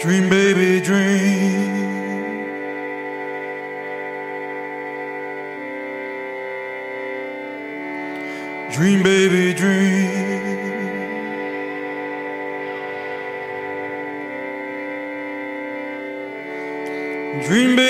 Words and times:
Dream, 0.00 0.30
baby, 0.30 0.80
dream. 0.80 1.60
Dream, 8.72 9.02
baby, 9.02 9.52
dream. 9.52 10.08
Dream, 17.42 17.76
baby, 17.76 17.89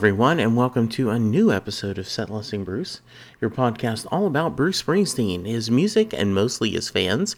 everyone, 0.00 0.40
and 0.40 0.56
welcome 0.56 0.88
to 0.88 1.10
a 1.10 1.18
new 1.18 1.52
episode 1.52 1.98
of 1.98 2.08
Set 2.08 2.30
Listing 2.30 2.64
Bruce, 2.64 3.02
your 3.38 3.50
podcast 3.50 4.06
all 4.10 4.26
about 4.26 4.56
Bruce 4.56 4.82
Springsteen, 4.82 5.44
his 5.44 5.70
music, 5.70 6.14
and 6.14 6.34
mostly 6.34 6.70
his 6.70 6.88
fans. 6.88 7.36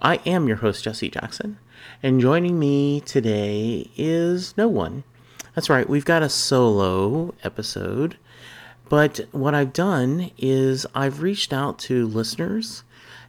I 0.00 0.14
am 0.24 0.48
your 0.48 0.56
host, 0.56 0.82
Jesse 0.82 1.10
Jackson, 1.10 1.58
and 2.02 2.18
joining 2.18 2.58
me 2.58 3.02
today 3.02 3.90
is 3.98 4.56
no 4.56 4.66
one. 4.66 5.04
That's 5.54 5.68
right, 5.68 5.86
we've 5.86 6.06
got 6.06 6.22
a 6.22 6.30
solo 6.30 7.34
episode, 7.44 8.16
but 8.88 9.20
what 9.30 9.54
I've 9.54 9.74
done 9.74 10.30
is 10.38 10.86
I've 10.94 11.20
reached 11.20 11.52
out 11.52 11.78
to 11.80 12.08
listeners 12.08 12.82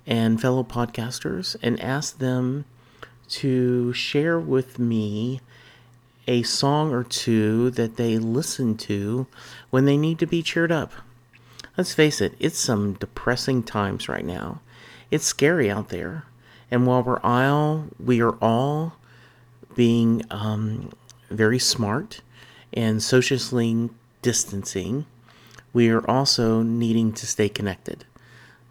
and 0.08 0.40
fellow 0.40 0.64
podcasters 0.64 1.58
and 1.62 1.78
asked 1.82 2.20
them 2.20 2.64
to 3.32 3.92
share 3.92 4.40
with 4.40 4.80
me 4.80 5.42
a 6.28 6.44
song 6.44 6.94
or 6.94 7.04
two 7.04 7.70
that 7.72 7.98
they 7.98 8.18
listen 8.18 8.78
to 8.78 9.28
when 9.70 9.86
they 9.86 9.98
need 9.98 10.20
to 10.20 10.28
be 10.28 10.44
cheered 10.44 10.72
up. 10.72 10.92
Let's 11.78 11.94
face 11.94 12.22
it, 12.22 12.36
it's 12.40 12.60
some 12.60 12.94
depressing 12.94 13.64
times 13.64 14.10
right 14.10 14.26
now. 14.26 14.62
It's 15.10 15.26
scary 15.26 15.70
out 15.70 15.90
there. 15.90 16.26
And 16.70 16.86
while 16.86 17.04
we're 17.04 17.20
all, 17.22 17.86
we 18.00 18.22
are 18.22 18.38
all 18.42 18.94
being 19.76 20.24
um, 20.30 20.92
very 21.30 21.60
smart 21.60 22.22
and 22.74 23.02
socially 23.02 23.90
distancing, 24.22 25.06
we 25.74 25.90
are 25.90 26.10
also 26.10 26.62
needing 26.62 27.14
to 27.14 27.26
stay 27.26 27.50
connected. 27.50 28.06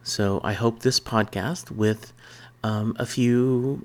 So 0.02 0.40
I 0.42 0.54
hope 0.54 0.80
this 0.80 1.00
podcast, 1.00 1.70
with 1.70 2.12
um, 2.62 2.96
a 2.98 3.06
few 3.06 3.84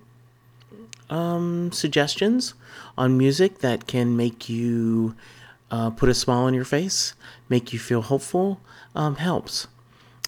um, 1.10 1.72
suggestions 1.72 2.54
on 2.98 3.18
music 3.18 3.60
that 3.60 3.88
can 3.88 4.16
make 4.16 4.50
you 4.50 5.16
uh, 5.72 5.90
put 5.90 6.10
a 6.10 6.14
smile 6.14 6.44
on 6.44 6.54
your 6.54 6.66
face, 6.66 7.14
make 7.50 7.74
you 7.74 7.80
feel 7.80 8.02
hopeful, 8.02 8.60
um, 8.96 9.16
helps. 9.16 9.68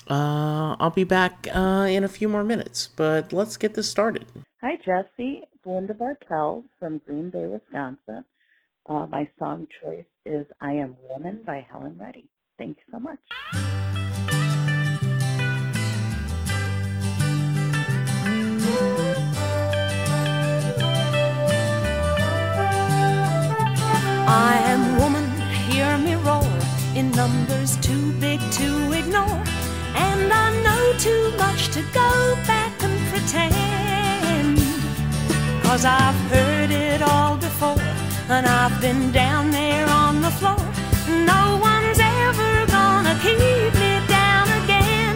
Uh, 0.09 0.75
I'll 0.79 0.89
be 0.89 1.03
back 1.03 1.47
uh, 1.53 1.87
in 1.89 2.03
a 2.03 2.07
few 2.07 2.29
more 2.29 2.43
minutes, 2.43 2.89
but 2.95 3.33
let's 3.33 3.57
get 3.57 3.73
this 3.73 3.89
started. 3.89 4.25
Hi, 4.61 4.77
Jesse. 4.77 5.43
It's 5.53 5.65
Linda 5.65 5.93
Bartell 5.93 6.63
from 6.79 6.99
Green 7.05 7.29
Bay, 7.29 7.45
Wisconsin. 7.45 8.23
Uh, 8.87 9.05
my 9.07 9.29
song 9.37 9.67
choice 9.83 10.05
is 10.25 10.45
I 10.61 10.73
Am 10.73 10.95
Woman 11.09 11.41
by 11.45 11.65
Helen 11.69 11.97
Reddy. 11.99 12.29
Thank 12.57 12.77
you 12.77 12.83
so 12.91 12.99
much. 12.99 13.96
I 24.29 24.57
am 24.73 24.97
woman, 24.99 25.25
hear 25.69 25.97
me 25.97 26.15
roar 26.15 26.43
in 26.95 27.11
numbers 27.11 27.77
too 27.77 28.11
big 28.19 28.41
to 28.59 28.91
ignore. 28.91 29.41
And 29.95 30.33
I 30.33 30.51
know 30.65 30.93
too 30.99 31.31
much 31.37 31.69
to 31.69 31.81
go 31.93 32.35
back 32.45 32.73
and 32.83 32.99
pretend. 33.07 34.57
Cause 35.63 35.85
I've 35.85 36.19
heard 36.29 36.71
it 36.71 37.01
all 37.01 37.37
before, 37.37 37.79
and 38.27 38.45
I've 38.45 38.81
been 38.81 39.13
down 39.13 39.49
there 39.51 39.87
on 39.87 40.21
the 40.21 40.31
floor. 40.31 40.59
No 41.07 41.57
one's 41.61 41.99
ever 41.99 42.65
gonna 42.67 43.15
keep 43.21 43.73
me 43.79 43.93
down 44.07 44.47
again. 44.61 45.15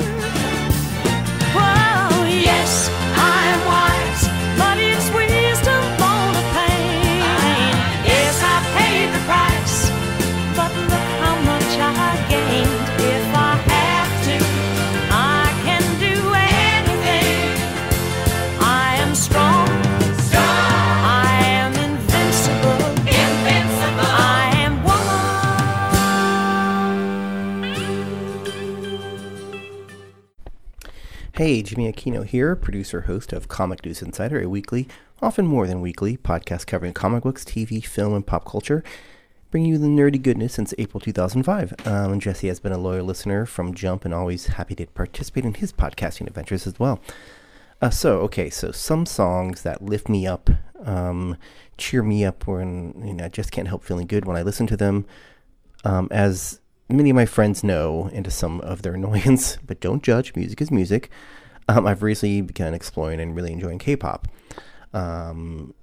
Whoa, 1.55 2.25
yes, 2.27 2.89
Hey, 31.41 31.63
Jimmy 31.63 31.91
Aquino 31.91 32.23
here, 32.23 32.55
producer 32.55 33.01
host 33.01 33.33
of 33.33 33.47
Comic 33.47 33.83
News 33.83 34.03
Insider, 34.03 34.43
a 34.43 34.47
weekly, 34.47 34.87
often 35.23 35.47
more 35.47 35.65
than 35.65 35.81
weekly, 35.81 36.15
podcast 36.15 36.67
covering 36.67 36.93
comic 36.93 37.23
books, 37.23 37.43
TV, 37.43 37.83
film, 37.83 38.13
and 38.13 38.23
pop 38.23 38.45
culture, 38.45 38.83
bringing 39.49 39.71
you 39.71 39.79
the 39.79 39.87
nerdy 39.87 40.21
goodness 40.21 40.53
since 40.53 40.71
April 40.77 40.99
2005. 40.99 41.73
Um, 41.87 42.19
Jesse 42.19 42.47
has 42.47 42.59
been 42.59 42.71
a 42.71 42.77
loyal 42.77 43.07
listener 43.07 43.47
from 43.47 43.73
Jump 43.73 44.05
and 44.05 44.13
always 44.13 44.45
happy 44.45 44.75
to 44.75 44.85
participate 44.85 45.43
in 45.43 45.55
his 45.55 45.73
podcasting 45.73 46.27
adventures 46.27 46.67
as 46.67 46.77
well. 46.77 46.99
Uh, 47.81 47.89
so, 47.89 48.19
okay, 48.19 48.51
so 48.51 48.71
some 48.71 49.07
songs 49.07 49.63
that 49.63 49.81
lift 49.81 50.09
me 50.09 50.27
up, 50.27 50.51
um, 50.85 51.37
cheer 51.75 52.03
me 52.03 52.23
up 52.23 52.45
when 52.45 52.93
you 53.03 53.15
know 53.15 53.25
I 53.25 53.29
just 53.29 53.51
can't 53.51 53.67
help 53.67 53.83
feeling 53.83 54.05
good 54.05 54.25
when 54.25 54.37
I 54.37 54.43
listen 54.43 54.67
to 54.67 54.77
them. 54.77 55.07
Um, 55.83 56.07
as 56.11 56.60
many 56.91 57.09
of 57.09 57.15
my 57.15 57.25
friends 57.25 57.63
know, 57.63 58.09
and 58.13 58.25
to 58.25 58.31
some 58.31 58.61
of 58.61 58.81
their 58.81 58.93
annoyance, 58.95 59.57
but 59.65 59.79
don't 59.79 60.03
judge. 60.03 60.35
Music 60.35 60.61
is 60.61 60.71
music. 60.71 61.09
Um, 61.67 61.87
I've 61.87 62.03
recently 62.03 62.41
begun 62.41 62.73
exploring 62.73 63.19
and 63.19 63.35
really 63.35 63.51
enjoying 63.51 63.79
K-pop. 63.79 64.27
Um, 64.93 65.73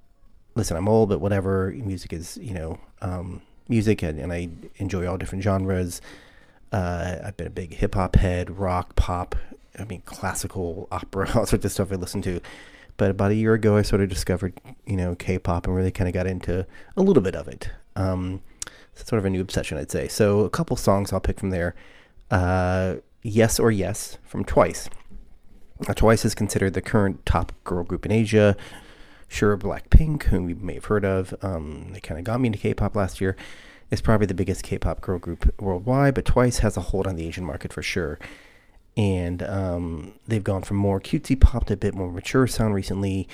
listen, 0.55 0.77
I'm 0.77 0.87
old, 0.87 1.09
but 1.09 1.19
whatever. 1.19 1.73
Music 1.75 2.13
is, 2.13 2.37
you 2.37 2.53
know, 2.53 2.79
um, 3.01 3.41
music, 3.67 4.03
and, 4.03 4.19
and 4.19 4.31
I 4.31 4.49
enjoy 4.77 5.07
all 5.07 5.17
different 5.17 5.43
genres. 5.43 6.01
Uh, 6.71 7.17
I've 7.23 7.37
been 7.37 7.47
a 7.47 7.51
big 7.51 7.73
hip 7.73 7.95
hop 7.95 8.15
head, 8.15 8.59
rock, 8.59 8.95
pop. 8.95 9.35
I 9.77 9.85
mean, 9.85 10.01
classical, 10.01 10.87
opera, 10.91 11.31
all 11.35 11.45
sorts 11.45 11.65
of 11.65 11.71
stuff 11.71 11.91
I 11.91 11.95
listen 11.95 12.21
to. 12.23 12.41
But 12.97 13.11
about 13.11 13.31
a 13.31 13.35
year 13.35 13.53
ago, 13.53 13.77
I 13.77 13.81
sort 13.81 14.01
of 14.01 14.09
discovered, 14.09 14.59
you 14.85 14.97
know, 14.97 15.15
K-pop 15.15 15.67
and 15.67 15.75
really 15.75 15.91
kind 15.91 16.09
of 16.09 16.13
got 16.13 16.27
into 16.27 16.67
a 16.97 17.01
little 17.01 17.23
bit 17.23 17.33
of 17.33 17.47
it. 17.47 17.69
Um, 17.95 18.41
sort 19.05 19.19
of 19.19 19.25
a 19.25 19.29
new 19.29 19.41
obsession, 19.41 19.77
I'd 19.77 19.91
say. 19.91 20.07
So 20.07 20.41
a 20.41 20.49
couple 20.49 20.75
songs 20.75 21.11
I'll 21.13 21.19
pick 21.19 21.39
from 21.39 21.49
there. 21.49 21.75
Uh, 22.31 22.95
yes 23.21 23.59
or 23.59 23.71
Yes 23.71 24.17
from 24.23 24.43
Twice. 24.43 24.89
Now, 25.87 25.93
Twice 25.93 26.25
is 26.25 26.35
considered 26.35 26.73
the 26.73 26.81
current 26.81 27.25
top 27.25 27.53
girl 27.63 27.83
group 27.83 28.05
in 28.05 28.11
Asia. 28.11 28.55
Sure, 29.27 29.57
Blackpink, 29.57 30.23
whom 30.23 30.49
you 30.49 30.55
may 30.55 30.73
have 30.75 30.85
heard 30.85 31.05
of, 31.05 31.33
um, 31.41 31.89
they 31.93 31.99
kind 31.99 32.19
of 32.19 32.25
got 32.25 32.41
me 32.41 32.47
into 32.47 32.59
K-pop 32.59 32.95
last 32.95 33.21
year, 33.21 33.37
is 33.91 34.01
probably 34.01 34.25
the 34.25 34.33
biggest 34.33 34.63
K-pop 34.63 35.01
girl 35.01 35.19
group 35.19 35.53
worldwide, 35.61 36.15
but 36.15 36.25
Twice 36.25 36.59
has 36.59 36.75
a 36.75 36.81
hold 36.81 37.07
on 37.07 37.15
the 37.15 37.27
Asian 37.27 37.45
market 37.45 37.71
for 37.71 37.83
sure. 37.83 38.19
And 38.97 39.43
um, 39.43 40.13
they've 40.27 40.43
gone 40.43 40.63
from 40.63 40.77
more 40.77 40.99
cutesy 40.99 41.39
pop 41.39 41.65
to 41.65 41.73
a 41.73 41.77
bit 41.77 41.93
more 41.93 42.11
mature 42.11 42.47
sound 42.47 42.73
recently. 42.73 43.27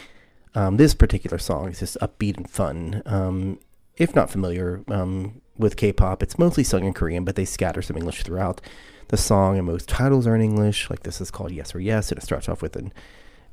Um, 0.53 0.77
this 0.77 0.93
particular 0.93 1.37
song 1.37 1.69
is 1.69 1.79
just 1.79 1.97
upbeat 2.01 2.37
and 2.37 2.49
fun. 2.49 3.01
Um, 3.05 3.59
if 3.97 4.13
not 4.13 4.29
familiar 4.29 4.83
um, 4.89 5.41
with 5.57 5.77
K-pop, 5.77 6.21
it's 6.21 6.37
mostly 6.37 6.63
sung 6.63 6.83
in 6.83 6.93
Korean, 6.93 7.23
but 7.23 7.35
they 7.35 7.45
scatter 7.45 7.81
some 7.81 7.97
English 7.97 8.23
throughout 8.23 8.61
the 9.09 9.17
song, 9.17 9.57
and 9.57 9.65
most 9.65 9.87
titles 9.87 10.27
are 10.27 10.35
in 10.35 10.41
English. 10.41 10.89
Like 10.89 11.03
this 11.03 11.21
is 11.21 11.31
called 11.31 11.51
"Yes 11.51 11.75
or 11.75 11.79
Yes," 11.79 12.11
and 12.11 12.17
it 12.17 12.23
starts 12.23 12.49
off 12.49 12.61
with 12.61 12.75
an 12.75 12.91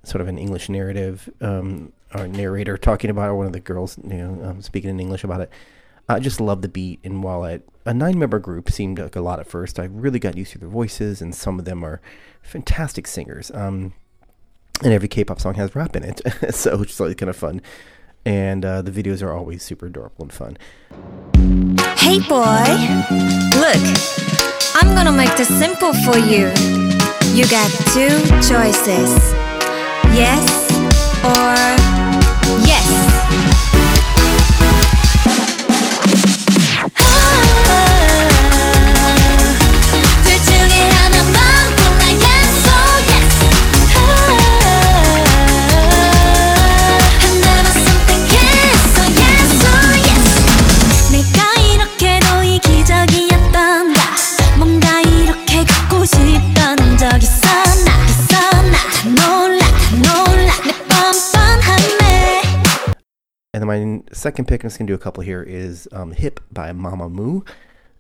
sort 0.05 0.21
of 0.21 0.29
an 0.29 0.39
English 0.39 0.69
narrative 0.69 1.31
um, 1.41 1.93
or 2.15 2.27
narrator 2.27 2.77
talking 2.77 3.11
about 3.11 3.29
or 3.29 3.37
one 3.37 3.47
of 3.47 3.53
the 3.53 3.61
girls, 3.61 3.99
you 4.03 4.17
know, 4.17 4.45
um, 4.45 4.63
speaking 4.63 4.91
in 4.91 5.01
English 5.01 5.25
about 5.25 5.41
it. 5.41 5.51
I 6.09 6.19
just 6.19 6.41
love 6.41 6.63
the 6.63 6.69
beat, 6.69 6.99
and 7.05 7.23
while 7.23 7.45
it, 7.45 7.67
a 7.87 7.95
nine-member 7.95 8.41
group 8.41 8.71
seemed 8.71 8.99
like 8.99 9.15
a 9.15 9.21
lot 9.21 9.39
at 9.39 9.47
first, 9.47 9.79
I 9.79 9.85
really 9.85 10.19
got 10.19 10.37
used 10.37 10.53
to 10.53 10.59
their 10.59 10.69
voices, 10.69 11.23
and 11.23 11.33
some 11.35 11.59
of 11.59 11.65
them 11.65 11.85
are 11.85 12.01
fantastic 12.43 13.07
singers. 13.07 13.53
Um, 13.55 13.95
and 14.83 14.93
every 14.93 15.09
K-pop 15.09 15.41
song 15.41 15.55
has 15.55 15.77
rap 15.77 15.95
in 15.95 16.03
it, 16.03 16.21
so 16.55 16.83
it's 16.83 16.99
like 16.99 17.19
kind 17.19 17.31
of 17.31 17.37
fun. 17.37 17.63
And 18.25 18.65
uh, 18.65 18.83
the 18.83 18.91
videos 18.91 19.23
are 19.23 19.33
always 19.33 19.63
super 19.63 19.87
adorable 19.87 20.25
and 20.25 20.33
fun. 20.33 21.92
Hey 22.03 22.19
boy, 22.19 22.67
look, 23.63 23.83
I'm 24.75 24.95
gonna 24.95 25.13
make 25.13 25.35
this 25.37 25.49
simple 25.49 25.93
for 26.05 26.19
you. 26.19 26.51
You 27.33 27.47
got 27.49 27.71
two 27.95 28.19
choices 28.43 29.33
yes 30.13 30.45
or 31.25 31.55
yes. 32.67 33.12
And 63.55 63.63
then 63.63 63.69
my 63.69 64.15
second 64.15 64.49
pick, 64.49 64.65
I'm 64.65 64.71
just 64.71 64.79
gonna 64.79 64.89
do 64.89 64.95
a 64.95 64.99
couple 64.99 65.23
here, 65.23 65.43
is 65.43 65.87
um, 65.93 66.13
"Hip" 66.13 66.41
by 66.51 66.73
Mama 66.73 67.11
Mamamoo. 67.11 67.47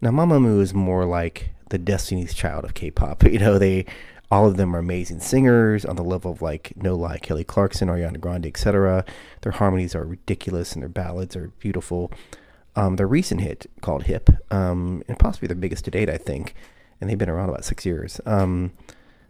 Now, 0.00 0.10
Mama 0.10 0.38
Mamamoo 0.38 0.62
is 0.62 0.72
more 0.72 1.04
like 1.04 1.50
the 1.68 1.76
Destiny's 1.76 2.32
Child 2.32 2.64
of 2.64 2.72
K-pop. 2.72 3.22
You 3.32 3.38
know, 3.38 3.58
they 3.58 3.84
all 4.30 4.46
of 4.46 4.56
them 4.56 4.74
are 4.74 4.78
amazing 4.78 5.20
singers 5.20 5.84
on 5.84 5.96
the 5.96 6.02
level 6.02 6.32
of 6.32 6.40
like 6.40 6.72
No 6.74 6.96
Lie, 6.96 7.18
Kelly 7.18 7.44
Clarkson, 7.44 7.88
Ariana 7.88 8.18
Grande, 8.18 8.46
etc. 8.46 9.04
Their 9.42 9.52
harmonies 9.52 9.94
are 9.94 10.06
ridiculous 10.06 10.72
and 10.72 10.82
their 10.82 10.88
ballads 10.88 11.36
are 11.36 11.48
beautiful. 11.58 12.10
Um, 12.74 12.96
their 12.96 13.06
recent 13.06 13.42
hit 13.42 13.66
called 13.82 14.04
"Hip," 14.04 14.30
um, 14.50 15.02
and 15.06 15.18
possibly 15.18 15.48
their 15.48 15.56
biggest 15.56 15.84
to 15.84 15.90
date, 15.90 16.08
I 16.08 16.16
think, 16.16 16.54
and 16.98 17.10
they've 17.10 17.18
been 17.18 17.28
around 17.28 17.50
about 17.50 17.66
six 17.66 17.84
years. 17.84 18.22
Um, 18.24 18.72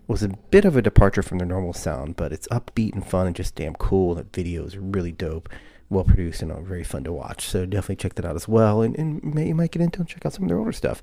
was 0.07 0.23
a 0.23 0.29
bit 0.29 0.65
of 0.65 0.77
a 0.77 0.83
departure 0.83 1.23
from 1.23 1.39
their 1.39 1.49
normal 1.49 1.73
sound, 1.73 2.15
but 2.15 2.33
it's 2.33 2.47
upbeat 2.49 2.93
and 2.93 3.05
fun 3.05 3.27
and 3.27 3.35
just 3.35 3.57
damn 3.57 3.75
cool. 3.75 4.15
The 4.15 4.27
video 4.33 4.65
is 4.65 4.77
really 4.77 5.11
dope, 5.11 5.49
well 5.92 6.04
produced, 6.04 6.42
and 6.42 6.52
uh, 6.52 6.62
very 6.62 6.84
fun 6.84 7.04
to 7.06 7.14
watch. 7.14 7.48
So 7.48 7.66
definitely 7.66 7.98
check 7.98 8.16
that 8.16 8.26
out 8.26 8.36
as 8.36 8.48
well. 8.48 8.82
And, 8.82 8.98
and 8.98 9.24
may, 9.24 9.48
you 9.48 9.56
might 9.56 9.72
get 9.72 9.82
into 9.82 10.00
and 10.00 10.08
check 10.08 10.26
out 10.26 10.34
some 10.34 10.44
of 10.44 10.50
their 10.50 10.58
older 10.58 10.72
stuff. 10.72 11.02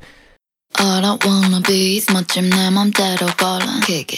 All 0.78 1.04
I 1.04 1.16
wanna 1.24 1.60
be 1.60 1.98
is 1.98 2.06
멋짐 2.12 2.50
내 2.50 2.70
맘대로 2.70 3.26
걸어 3.36 3.64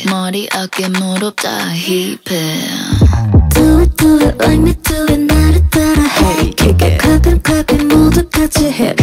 머리 0.08 0.48
어깨 0.54 0.88
무릎 0.88 1.36
다 1.36 1.50
힙해 1.74 2.18
Do 3.50 3.80
it 3.80 3.96
do 3.96 4.18
it 4.20 4.38
like 4.38 4.60
me 4.60 4.72
do 4.72 5.04
it 5.04 5.20
나를 5.20 5.68
따라 5.68 6.02
해 6.02 6.50
Clap 6.56 7.28
it 7.28 7.42
clap 7.44 7.74
it 7.74 7.84
모두 7.84 8.26
같이 8.30 8.70
해 8.70 8.94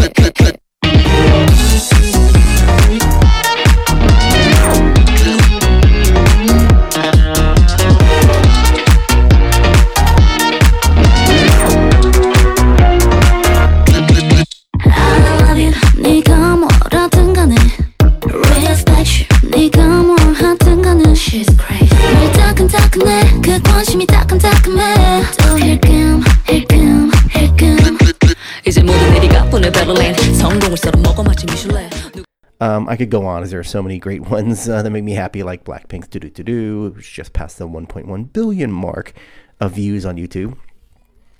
Um, 32.60 32.88
I 32.88 32.96
could 32.96 33.10
go 33.10 33.24
on 33.24 33.42
as 33.42 33.50
there 33.50 33.60
are 33.60 33.64
so 33.64 33.82
many 33.82 33.98
great 33.98 34.22
ones 34.30 34.68
uh, 34.68 34.82
that 34.82 34.90
make 34.90 35.04
me 35.04 35.12
happy, 35.12 35.42
like 35.42 35.64
Blackpink's 35.64 36.08
"Do 36.08 36.18
Do 36.18 36.30
Do 36.30 36.42
Do," 36.42 36.92
which 36.94 37.12
just 37.12 37.32
passed 37.32 37.58
the 37.58 37.68
1.1 37.68 38.32
billion 38.32 38.72
mark 38.72 39.12
of 39.60 39.72
views 39.72 40.04
on 40.04 40.16
YouTube. 40.16 40.56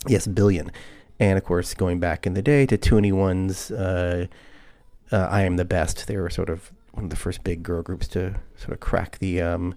Yes, 0.06 0.26
billion. 0.26 0.70
And 1.20 1.36
of 1.36 1.44
course, 1.44 1.74
going 1.74 1.98
back 1.98 2.26
in 2.26 2.34
the 2.34 2.42
day 2.42 2.66
to 2.66 2.78
2NE1's 2.78 3.70
uh, 3.72 4.26
uh, 5.10 5.28
"I 5.30 5.42
Am 5.42 5.56
the 5.56 5.64
Best," 5.64 6.06
they 6.06 6.16
were 6.16 6.30
sort 6.30 6.50
of 6.50 6.72
one 6.92 7.04
of 7.04 7.10
the 7.10 7.16
first 7.16 7.44
big 7.44 7.62
girl 7.62 7.82
groups 7.82 8.06
to 8.08 8.36
sort 8.56 8.72
of 8.72 8.80
crack 8.80 9.18
the 9.18 9.40
um, 9.40 9.74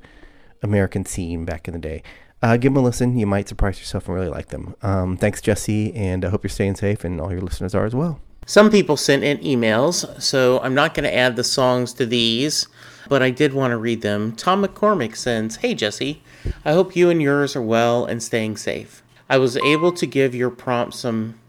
American 0.62 1.06
scene 1.06 1.46
back 1.46 1.68
in 1.68 1.74
the 1.74 1.80
day. 1.80 2.04
Uh, 2.44 2.58
give 2.58 2.74
them 2.74 2.84
a 2.84 2.86
listen; 2.86 3.18
you 3.18 3.26
might 3.26 3.50
surprise 3.50 3.80
yourself 3.80 4.08
and 4.08 4.16
really 4.16 4.30
like 4.30 4.48
them. 4.50 4.76
Um, 4.84 5.18
thanks, 5.18 5.42
Jesse, 5.42 5.94
and 5.96 6.24
I 6.24 6.30
hope 6.30 6.44
you're 6.44 6.50
staying 6.50 6.76
safe, 6.76 7.04
and 7.04 7.20
all 7.20 7.32
your 7.32 7.42
listeners 7.42 7.74
are 7.74 7.86
as 7.86 7.96
well. 7.96 8.20
Some 8.46 8.72
people 8.72 8.98
sent 8.98 9.24
in 9.24 9.38
emails, 9.38 10.22
so 10.22 10.60
I'm 10.62 10.74
not 10.74 10.94
going 10.94 11.04
to 11.04 11.16
add 11.16 11.36
the 11.36 11.44
songs 11.44 11.94
to 11.94 12.06
these, 12.06 12.68
but 13.08 13.22
I 13.22 13.30
did 13.30 13.54
want 13.54 13.72
to 13.72 13.78
read 13.78 14.02
them. 14.02 14.36
Tom 14.36 14.66
McCormick 14.66 15.16
sends 15.16 15.58
Hey 15.58 15.74
Jesse, 15.74 16.22
I 16.66 16.74
hope 16.74 16.96
you 16.96 17.10
and 17.10 17.22
yours 17.22 17.56
are 17.56 17.62
well 17.62 18.04
and 18.04 18.22
staying 18.22 18.58
safe. 18.58 19.04
I 19.30 19.38
was 19.38 19.58
able 19.58 19.94
to 19.94 20.06
give 20.06 20.36
your 20.36 20.50
prompt 20.50 20.96
some 20.96 21.40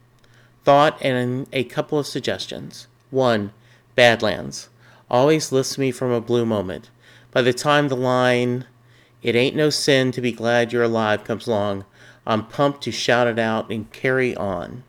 thought 0.64 0.96
and 1.02 1.48
a 1.52 1.64
couple 1.64 1.98
of 1.98 2.06
suggestions. 2.06 2.86
One, 3.10 3.52
Badlands. 3.96 4.68
Always 5.10 5.50
lifts 5.50 5.76
me 5.78 5.90
from 5.90 6.12
a 6.12 6.20
blue 6.20 6.46
moment. 6.46 6.90
By 7.32 7.42
the 7.42 7.52
time 7.52 7.88
the 7.88 7.96
line, 7.96 8.66
It 9.22 9.36
ain't 9.36 9.56
no 9.56 9.70
sin 9.70 10.12
to 10.12 10.20
be 10.20 10.32
glad 10.32 10.72
you're 10.72 10.82
alive 10.82 11.24
comes 11.24 11.46
along, 11.46 11.84
I'm 12.26 12.46
pumped 12.46 12.82
to 12.84 12.92
shout 12.92 13.26
it 13.26 13.38
out 13.38 13.70
and 13.70 13.90
carry 13.92 14.36
on. 14.36 14.84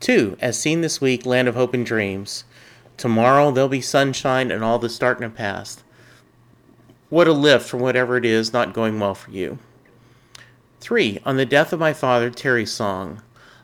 Two, 0.00 0.38
as 0.40 0.58
seen 0.58 0.80
this 0.80 0.98
week, 0.98 1.26
Land 1.26 1.46
of 1.46 1.54
Hope 1.54 1.74
and 1.74 1.84
Dreams. 1.84 2.44
Tomorrow 2.96 3.50
there'll 3.50 3.68
be 3.68 3.82
sunshine 3.82 4.50
and 4.50 4.64
all 4.64 4.78
this 4.78 4.98
darkness 4.98 5.32
past. 5.36 5.82
What 7.10 7.28
a 7.28 7.32
lift 7.32 7.68
from 7.68 7.80
whatever 7.80 8.16
it 8.16 8.24
is 8.24 8.52
not 8.52 8.72
going 8.72 8.98
well 8.98 9.14
for 9.14 9.30
you. 9.30 9.58
Three, 10.80 11.18
on 11.26 11.36
the 11.36 11.44
death 11.44 11.74
of 11.74 11.80
my 11.80 11.92
father, 11.92 12.30
Terry's 12.30 12.72
song. 12.72 13.20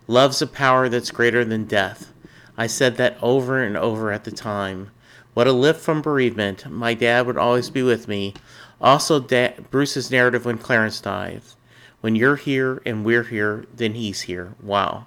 Love's 0.06 0.42
a 0.42 0.46
power 0.46 0.90
that's 0.90 1.10
greater 1.10 1.42
than 1.42 1.64
death. 1.64 2.12
I 2.58 2.66
said 2.66 2.96
that 2.96 3.16
over 3.22 3.62
and 3.62 3.76
over 3.76 4.12
at 4.12 4.24
the 4.24 4.30
time. 4.30 4.90
What 5.32 5.46
a 5.46 5.52
lift 5.52 5.80
from 5.80 6.02
bereavement. 6.02 6.70
My 6.70 6.92
dad 6.92 7.26
would 7.26 7.38
always 7.38 7.70
be 7.70 7.82
with 7.82 8.08
me. 8.08 8.34
Also, 8.80 9.20
da- 9.20 9.54
Bruce's 9.70 10.10
narrative 10.10 10.44
when 10.44 10.58
Clarence 10.58 11.00
died. 11.00 11.40
When 12.02 12.14
you're 12.14 12.36
here 12.36 12.82
and 12.84 13.04
we're 13.06 13.24
here, 13.24 13.64
then 13.74 13.94
he's 13.94 14.22
here. 14.22 14.54
Wow. 14.62 15.06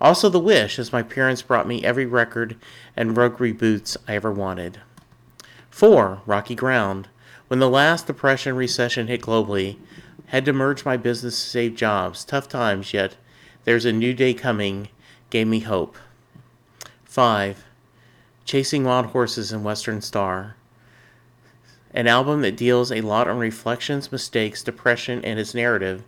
Also, 0.00 0.28
The 0.28 0.40
Wish, 0.40 0.78
as 0.78 0.92
my 0.92 1.02
parents 1.02 1.42
brought 1.42 1.68
me 1.68 1.84
every 1.84 2.06
record 2.06 2.56
and 2.96 3.16
rug 3.16 3.38
reboots 3.38 3.96
I 4.08 4.14
ever 4.14 4.30
wanted. 4.32 4.80
4. 5.70 6.22
Rocky 6.26 6.54
Ground. 6.54 7.08
When 7.48 7.60
the 7.60 7.70
last 7.70 8.06
depression 8.06 8.56
recession 8.56 9.06
hit 9.06 9.22
globally, 9.22 9.76
had 10.26 10.44
to 10.44 10.52
merge 10.52 10.84
my 10.84 10.96
business 10.96 11.42
to 11.42 11.48
save 11.48 11.76
jobs. 11.76 12.24
Tough 12.24 12.48
times, 12.48 12.92
yet 12.92 13.16
there's 13.64 13.84
a 13.84 13.92
new 13.92 14.14
day 14.14 14.34
coming, 14.34 14.88
gave 15.30 15.46
me 15.46 15.60
hope. 15.60 15.96
5. 17.04 17.64
Chasing 18.44 18.84
Wild 18.84 19.06
Horses 19.06 19.52
and 19.52 19.64
Western 19.64 20.00
Star. 20.00 20.56
An 21.92 22.08
album 22.08 22.42
that 22.42 22.56
deals 22.56 22.90
a 22.90 23.00
lot 23.00 23.28
on 23.28 23.38
reflections, 23.38 24.10
mistakes, 24.10 24.62
depression, 24.62 25.24
and 25.24 25.38
its 25.38 25.54
narrative, 25.54 26.02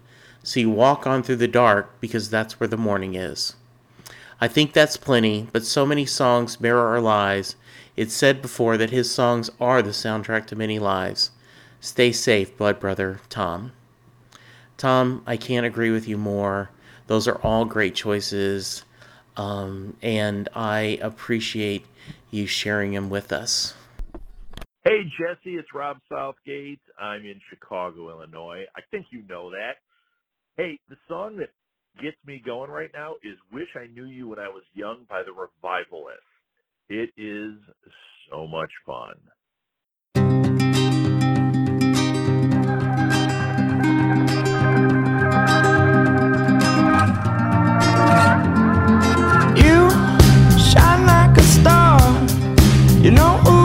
you 0.54 0.70
walk 0.70 1.06
on 1.06 1.22
through 1.22 1.36
the 1.36 1.48
dark 1.48 2.00
because 2.00 2.30
that's 2.30 2.60
where 2.60 2.68
the 2.68 2.76
morning 2.76 3.14
is. 3.14 3.54
I 4.40 4.48
think 4.48 4.72
that's 4.72 4.98
plenty, 4.98 5.48
but 5.50 5.64
so 5.64 5.86
many 5.86 6.04
songs 6.04 6.60
mirror 6.60 6.88
our 6.88 7.00
lives. 7.00 7.56
It's 7.96 8.12
said 8.12 8.42
before 8.42 8.76
that 8.76 8.90
his 8.90 9.10
songs 9.10 9.48
are 9.58 9.80
the 9.80 9.90
soundtrack 9.90 10.46
to 10.48 10.56
many 10.56 10.78
lives. 10.78 11.30
Stay 11.80 12.12
safe, 12.12 12.56
blood 12.56 12.78
brother, 12.78 13.20
Tom. 13.30 13.72
Tom, 14.76 15.22
I 15.26 15.38
can't 15.38 15.64
agree 15.64 15.90
with 15.90 16.06
you 16.06 16.18
more. 16.18 16.70
Those 17.06 17.26
are 17.26 17.36
all 17.36 17.64
great 17.64 17.94
choices, 17.94 18.84
um, 19.38 19.96
and 20.02 20.48
I 20.54 20.98
appreciate 21.00 21.86
you 22.30 22.46
sharing 22.46 22.92
them 22.92 23.08
with 23.08 23.32
us. 23.32 23.74
Hey, 24.84 25.04
Jesse, 25.18 25.56
it's 25.56 25.72
Rob 25.74 25.96
Southgate. 26.10 26.80
I'm 27.00 27.24
in 27.24 27.40
Chicago, 27.48 28.10
Illinois. 28.10 28.66
I 28.76 28.80
think 28.90 29.06
you 29.10 29.22
know 29.28 29.50
that. 29.50 29.76
Hey, 30.56 30.78
the 30.88 30.96
song 31.08 31.36
that 31.38 31.50
gets 32.02 32.16
me 32.26 32.42
going 32.44 32.70
right 32.70 32.90
now 32.92 33.14
is 33.22 33.36
Wish 33.52 33.68
I 33.74 33.86
Knew 33.86 34.06
You 34.06 34.28
When 34.28 34.38
I 34.38 34.48
Was 34.48 34.64
Young 34.74 35.06
by 35.08 35.22
the 35.22 35.32
Revivalists. 35.32 36.20
It 36.88 37.10
is 37.16 37.54
so 38.30 38.46
much 38.46 38.70
fun. 38.84 39.14
You 49.56 49.90
shine 50.58 51.06
like 51.06 51.36
a 51.36 51.42
star. 51.42 52.00
You 53.02 53.10
know 53.12 53.55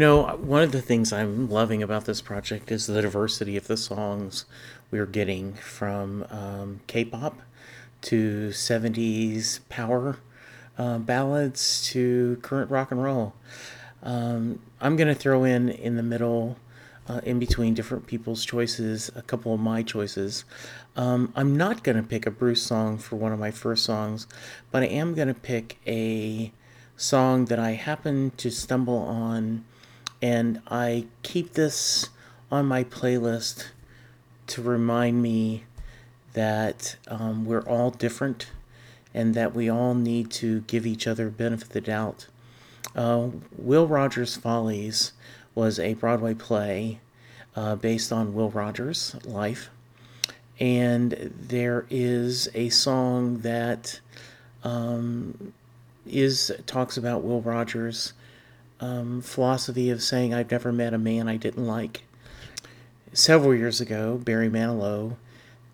You 0.00 0.06
know, 0.06 0.22
one 0.36 0.62
of 0.62 0.72
the 0.72 0.80
things 0.80 1.12
I'm 1.12 1.50
loving 1.50 1.82
about 1.82 2.06
this 2.06 2.22
project 2.22 2.72
is 2.72 2.86
the 2.86 3.02
diversity 3.02 3.58
of 3.58 3.66
the 3.66 3.76
songs 3.76 4.46
we're 4.90 5.04
getting 5.04 5.52
from 5.52 6.24
um, 6.30 6.80
K 6.86 7.04
pop 7.04 7.38
to 8.00 8.48
70s 8.48 9.60
power 9.68 10.16
uh, 10.78 10.96
ballads 10.96 11.84
to 11.88 12.38
current 12.40 12.70
rock 12.70 12.90
and 12.90 13.04
roll. 13.04 13.34
Um, 14.02 14.62
I'm 14.80 14.96
going 14.96 15.08
to 15.08 15.14
throw 15.14 15.44
in 15.44 15.68
in 15.68 15.96
the 15.96 16.02
middle, 16.02 16.56
uh, 17.06 17.20
in 17.24 17.38
between 17.38 17.74
different 17.74 18.06
people's 18.06 18.46
choices, 18.46 19.10
a 19.14 19.20
couple 19.20 19.52
of 19.52 19.60
my 19.60 19.82
choices. 19.82 20.46
Um, 20.96 21.30
I'm 21.36 21.58
not 21.58 21.84
going 21.84 21.98
to 21.98 22.02
pick 22.02 22.24
a 22.24 22.30
Bruce 22.30 22.62
song 22.62 22.96
for 22.96 23.16
one 23.16 23.32
of 23.32 23.38
my 23.38 23.50
first 23.50 23.84
songs, 23.84 24.26
but 24.70 24.82
I 24.82 24.86
am 24.86 25.12
going 25.12 25.28
to 25.28 25.34
pick 25.34 25.76
a 25.86 26.52
song 26.96 27.46
that 27.46 27.58
I 27.58 27.72
happen 27.72 28.32
to 28.38 28.50
stumble 28.50 28.98
on, 28.98 29.66
and 30.22 30.60
I 30.68 31.06
keep 31.22 31.54
this 31.54 32.08
on 32.50 32.66
my 32.66 32.84
playlist 32.84 33.66
to 34.48 34.62
remind 34.62 35.22
me 35.22 35.64
that 36.32 36.96
um, 37.08 37.44
we're 37.44 37.66
all 37.66 37.90
different 37.90 38.50
and 39.14 39.34
that 39.34 39.54
we 39.54 39.68
all 39.68 39.94
need 39.94 40.30
to 40.30 40.60
give 40.62 40.86
each 40.86 41.06
other 41.06 41.30
benefit 41.30 41.68
of 41.68 41.72
the 41.72 41.80
doubt. 41.80 42.26
Uh, 42.94 43.28
Will 43.56 43.86
Rogers 43.86 44.36
Follies 44.36 45.12
was 45.54 45.78
a 45.78 45.94
Broadway 45.94 46.34
play 46.34 47.00
uh, 47.56 47.76
based 47.76 48.12
on 48.12 48.34
Will 48.34 48.50
Rogers' 48.50 49.16
life. 49.24 49.70
And 50.58 51.32
there 51.40 51.86
is 51.90 52.48
a 52.54 52.68
song 52.68 53.38
that 53.38 54.00
um, 54.62 55.52
is 56.06 56.52
talks 56.66 56.96
about 56.96 57.22
Will 57.24 57.40
Rogers' 57.40 58.12
um, 58.80 59.20
philosophy 59.20 59.90
of 59.90 60.02
saying, 60.02 60.34
"I've 60.34 60.50
never 60.50 60.72
met 60.72 60.94
a 60.94 60.98
man 60.98 61.28
I 61.28 61.36
didn't 61.36 61.66
like." 61.66 62.02
Several 63.12 63.54
years 63.54 63.80
ago, 63.80 64.20
Barry 64.22 64.48
Manilow 64.48 65.16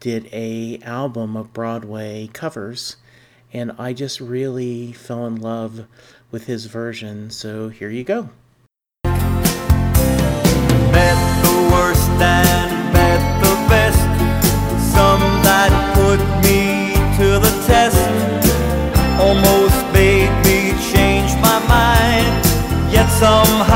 did 0.01 0.29
a 0.33 0.79
album 0.83 1.37
of 1.37 1.53
Broadway 1.53 2.29
covers, 2.33 2.97
and 3.53 3.73
I 3.79 3.93
just 3.93 4.21
really 4.21 4.93
fell 4.93 5.27
in 5.27 5.37
love 5.37 5.87
with 6.31 6.47
his 6.47 6.67
version. 6.67 7.31
So 7.31 7.69
here 7.69 7.91
you 7.91 8.05
go. 8.05 8.31
Somehow 23.19 23.76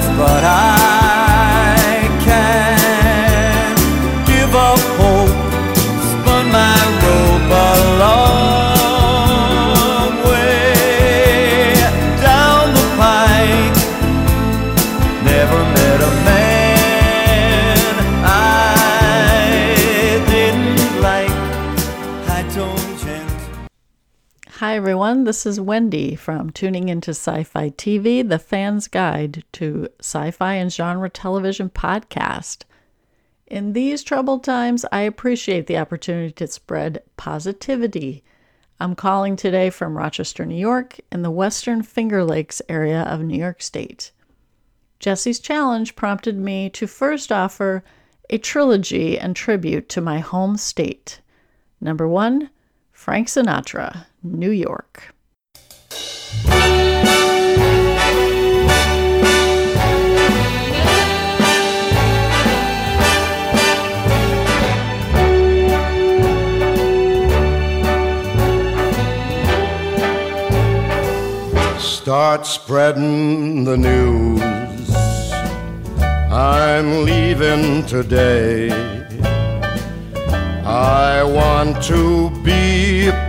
laugh, 0.00 0.18
but 0.18 0.44
I 0.44 0.75
Hi, 24.76 24.78
everyone. 24.78 25.24
This 25.24 25.46
is 25.46 25.58
Wendy 25.58 26.14
from 26.16 26.50
Tuning 26.50 26.90
Into 26.90 27.12
Sci 27.12 27.44
Fi 27.44 27.70
TV, 27.70 28.28
the 28.28 28.38
fan's 28.38 28.88
guide 28.88 29.42
to 29.52 29.88
sci 30.00 30.30
fi 30.32 30.52
and 30.52 30.70
genre 30.70 31.08
television 31.08 31.70
podcast. 31.70 32.64
In 33.46 33.72
these 33.72 34.02
troubled 34.02 34.44
times, 34.44 34.84
I 34.92 35.00
appreciate 35.00 35.66
the 35.66 35.78
opportunity 35.78 36.30
to 36.32 36.46
spread 36.46 37.02
positivity. 37.16 38.22
I'm 38.78 38.94
calling 38.94 39.34
today 39.34 39.70
from 39.70 39.96
Rochester, 39.96 40.44
New 40.44 40.54
York, 40.54 41.00
in 41.10 41.22
the 41.22 41.30
Western 41.30 41.82
Finger 41.82 42.22
Lakes 42.22 42.60
area 42.68 43.00
of 43.00 43.22
New 43.22 43.38
York 43.38 43.62
State. 43.62 44.12
Jesse's 45.00 45.40
challenge 45.40 45.96
prompted 45.96 46.36
me 46.36 46.68
to 46.68 46.86
first 46.86 47.32
offer 47.32 47.82
a 48.28 48.36
trilogy 48.36 49.18
and 49.18 49.34
tribute 49.34 49.88
to 49.88 50.02
my 50.02 50.18
home 50.18 50.58
state. 50.58 51.22
Number 51.80 52.06
one, 52.06 52.50
Frank 52.92 53.28
Sinatra, 53.28 54.06
New 54.32 54.50
York. 54.50 55.14
Start 71.78 72.46
spreading 72.46 73.64
the 73.64 73.76
news. 73.76 74.40
I'm 76.30 77.04
leaving 77.04 77.84
today. 77.86 78.70
I 80.64 81.24
want 81.24 81.82
to 81.84 82.30
be 82.44 83.10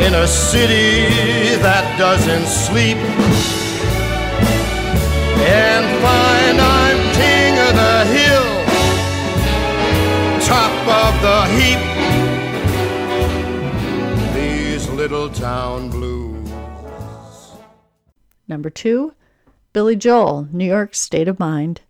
in 0.00 0.14
a 0.14 0.26
city 0.26 1.56
that 1.60 1.84
doesn't 1.98 2.46
sleep 2.46 2.96
and 5.44 5.84
find 6.00 6.58
I'm 6.58 7.00
king 7.20 7.58
of 7.68 7.74
the 7.76 8.04
hill, 8.16 8.50
top 10.46 10.72
of 11.04 11.12
the 11.20 11.38
heap. 11.58 11.82
These 14.34 14.88
little 14.88 15.28
town 15.28 15.90
blues. 15.90 16.50
Number 18.48 18.70
two, 18.70 19.12
Billy 19.74 19.96
Joel, 19.96 20.48
New 20.50 20.64
York 20.64 20.94
State 20.94 21.28
of 21.28 21.38
Mind. 21.38 21.82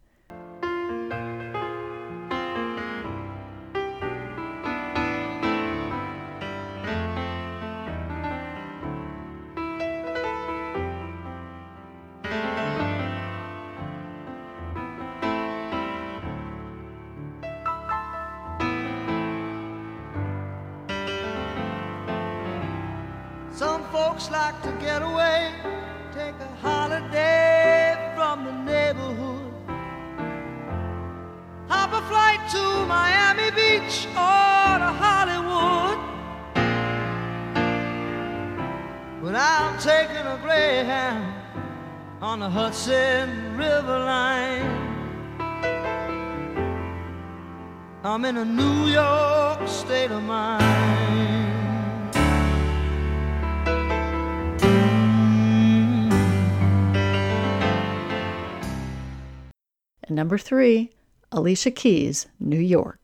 Number 60.31 60.39
three, 60.39 60.93
Alicia 61.33 61.73
Keys, 61.73 62.29
New 62.39 62.61
York. 62.61 63.00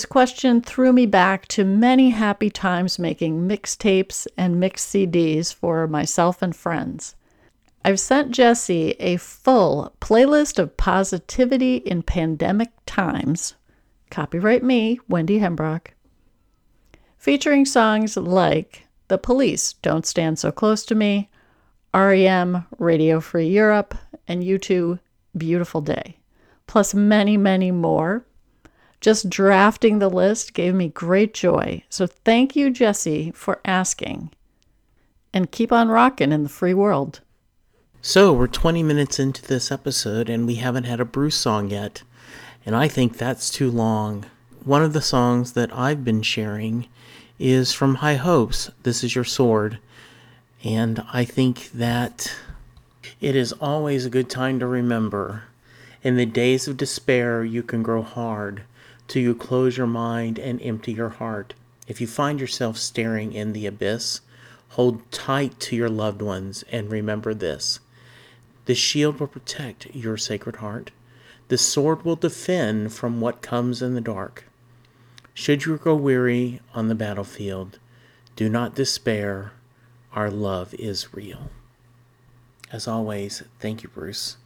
This 0.00 0.06
question 0.06 0.62
threw 0.62 0.94
me 0.94 1.04
back 1.04 1.46
to 1.48 1.62
many 1.62 2.08
happy 2.08 2.48
times 2.48 2.98
making 2.98 3.46
mixtapes 3.46 4.26
and 4.34 4.58
mix 4.58 4.82
CDs 4.82 5.52
for 5.52 5.86
myself 5.86 6.40
and 6.40 6.56
friends. 6.56 7.16
I've 7.84 8.00
sent 8.00 8.30
Jesse 8.30 8.92
a 8.92 9.18
full 9.18 9.92
playlist 10.00 10.58
of 10.58 10.78
positivity 10.78 11.76
in 11.76 12.02
pandemic 12.02 12.70
times. 12.86 13.56
Copyright 14.10 14.62
me, 14.62 14.98
Wendy 15.06 15.38
Hembrock. 15.38 15.88
Featuring 17.18 17.66
songs 17.66 18.16
like 18.16 18.86
The 19.08 19.18
Police, 19.18 19.74
Don't 19.82 20.06
Stand 20.06 20.38
So 20.38 20.50
Close 20.50 20.86
to 20.86 20.94
Me, 20.94 21.28
REM, 21.92 22.66
Radio 22.78 23.20
Free 23.20 23.48
Europe, 23.48 23.94
and 24.26 24.42
U2, 24.42 24.98
Beautiful 25.36 25.82
Day, 25.82 26.16
plus 26.66 26.94
many, 26.94 27.36
many 27.36 27.70
more. 27.70 28.24
Just 29.00 29.30
drafting 29.30 29.98
the 29.98 30.10
list 30.10 30.52
gave 30.52 30.74
me 30.74 30.88
great 30.88 31.32
joy. 31.32 31.82
So 31.88 32.06
thank 32.06 32.54
you, 32.54 32.70
Jesse, 32.70 33.30
for 33.30 33.60
asking. 33.64 34.30
And 35.32 35.50
keep 35.50 35.72
on 35.72 35.88
rocking 35.88 36.32
in 36.32 36.42
the 36.42 36.50
free 36.50 36.74
world. 36.74 37.20
So, 38.02 38.32
we're 38.32 38.46
20 38.46 38.82
minutes 38.82 39.18
into 39.18 39.42
this 39.42 39.70
episode 39.70 40.28
and 40.28 40.46
we 40.46 40.56
haven't 40.56 40.84
had 40.84 41.00
a 41.00 41.04
Bruce 41.04 41.36
song 41.36 41.70
yet. 41.70 42.02
And 42.66 42.74
I 42.74 42.88
think 42.88 43.16
that's 43.16 43.50
too 43.50 43.70
long. 43.70 44.26
One 44.64 44.82
of 44.82 44.92
the 44.92 45.02
songs 45.02 45.52
that 45.52 45.74
I've 45.74 46.04
been 46.04 46.22
sharing 46.22 46.86
is 47.38 47.72
from 47.72 47.96
High 47.96 48.16
Hopes, 48.16 48.70
This 48.82 49.02
Is 49.02 49.14
Your 49.14 49.24
Sword. 49.24 49.78
And 50.62 51.02
I 51.12 51.24
think 51.24 51.70
that 51.72 52.34
it 53.20 53.34
is 53.34 53.52
always 53.52 54.04
a 54.04 54.10
good 54.10 54.28
time 54.28 54.58
to 54.58 54.66
remember. 54.66 55.44
In 56.02 56.16
the 56.16 56.26
days 56.26 56.68
of 56.68 56.76
despair, 56.76 57.44
you 57.44 57.62
can 57.62 57.82
grow 57.82 58.02
hard 58.02 58.62
till 59.10 59.22
you 59.22 59.34
close 59.34 59.76
your 59.76 59.88
mind 59.88 60.38
and 60.38 60.62
empty 60.62 60.92
your 60.92 61.08
heart. 61.08 61.52
If 61.88 62.00
you 62.00 62.06
find 62.06 62.40
yourself 62.40 62.78
staring 62.78 63.32
in 63.32 63.52
the 63.52 63.66
abyss, 63.66 64.20
hold 64.68 65.10
tight 65.10 65.58
to 65.58 65.74
your 65.74 65.88
loved 65.88 66.22
ones 66.22 66.62
and 66.70 66.92
remember 66.92 67.34
this. 67.34 67.80
The 68.66 68.76
shield 68.76 69.18
will 69.18 69.26
protect 69.26 69.92
your 69.92 70.16
sacred 70.16 70.56
heart. 70.56 70.92
The 71.48 71.58
sword 71.58 72.04
will 72.04 72.14
defend 72.14 72.92
from 72.92 73.20
what 73.20 73.42
comes 73.42 73.82
in 73.82 73.96
the 73.96 74.00
dark. 74.00 74.44
Should 75.34 75.64
you 75.64 75.76
grow 75.76 75.96
weary 75.96 76.60
on 76.72 76.86
the 76.86 76.94
battlefield, 76.94 77.80
do 78.36 78.48
not 78.48 78.76
despair. 78.76 79.50
Our 80.12 80.30
love 80.30 80.72
is 80.74 81.12
real. 81.12 81.50
As 82.70 82.86
always, 82.86 83.42
thank 83.58 83.82
you, 83.82 83.88
Bruce. 83.88 84.36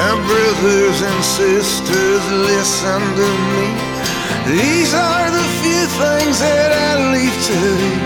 Now, 0.00 0.16
brothers 0.16 1.02
and 1.02 1.22
sisters, 1.22 2.24
listen 2.32 3.00
to 3.20 3.28
me. 3.52 3.68
These 4.48 4.94
are 4.94 5.28
the 5.28 5.46
few 5.60 5.84
things 6.00 6.40
that 6.40 6.72
I 6.72 7.12
leave 7.12 7.36
to 7.48 7.56
thee. 7.76 8.00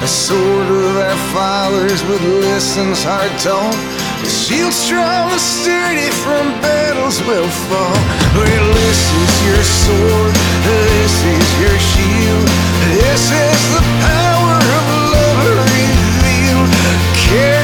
A 0.00 0.08
sword 0.08 0.68
of 0.72 0.96
our 1.04 1.20
fathers 1.36 2.00
with 2.08 2.24
lessons 2.48 3.04
hard 3.04 3.28
taught. 3.44 3.76
A 4.24 4.30
shield 4.32 4.72
strong 4.72 5.36
and 5.36 5.44
sturdy 5.60 6.08
from 6.24 6.48
battles 6.64 7.20
fought. 7.68 8.04
Well, 8.32 8.68
this 8.80 9.02
is 9.12 9.32
your 9.44 9.64
sword, 9.84 10.34
this 10.64 11.14
is 11.28 11.48
your 11.60 11.78
shield. 11.92 12.48
This 12.96 13.24
is 13.28 13.60
the 13.76 13.84
power 14.00 14.56
of 14.80 14.84
love 15.12 15.40
revealed. 15.60 16.72
Carry 17.28 17.63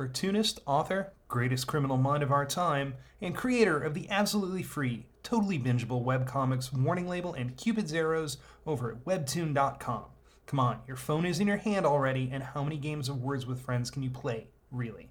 cartoonist, 0.00 0.60
author, 0.64 1.12
greatest 1.28 1.66
criminal 1.66 1.98
mind 1.98 2.22
of 2.22 2.32
our 2.32 2.46
time, 2.46 2.94
and 3.20 3.36
creator 3.36 3.78
of 3.78 3.92
the 3.92 4.08
absolutely 4.08 4.62
free, 4.62 5.04
totally 5.22 5.58
bingeable 5.58 6.02
webcomics 6.02 6.72
Warning 6.72 7.06
Label 7.06 7.34
and 7.34 7.54
Cupid's 7.54 7.92
Arrows 7.92 8.38
over 8.66 8.92
at 8.92 9.04
webtoon.com. 9.04 10.04
Come 10.46 10.58
on, 10.58 10.78
your 10.86 10.96
phone 10.96 11.26
is 11.26 11.38
in 11.38 11.46
your 11.46 11.58
hand 11.58 11.84
already, 11.84 12.30
and 12.32 12.42
how 12.42 12.64
many 12.64 12.78
games 12.78 13.10
of 13.10 13.20
Words 13.20 13.44
with 13.44 13.60
Friends 13.60 13.90
can 13.90 14.02
you 14.02 14.08
play, 14.08 14.46
really? 14.70 15.10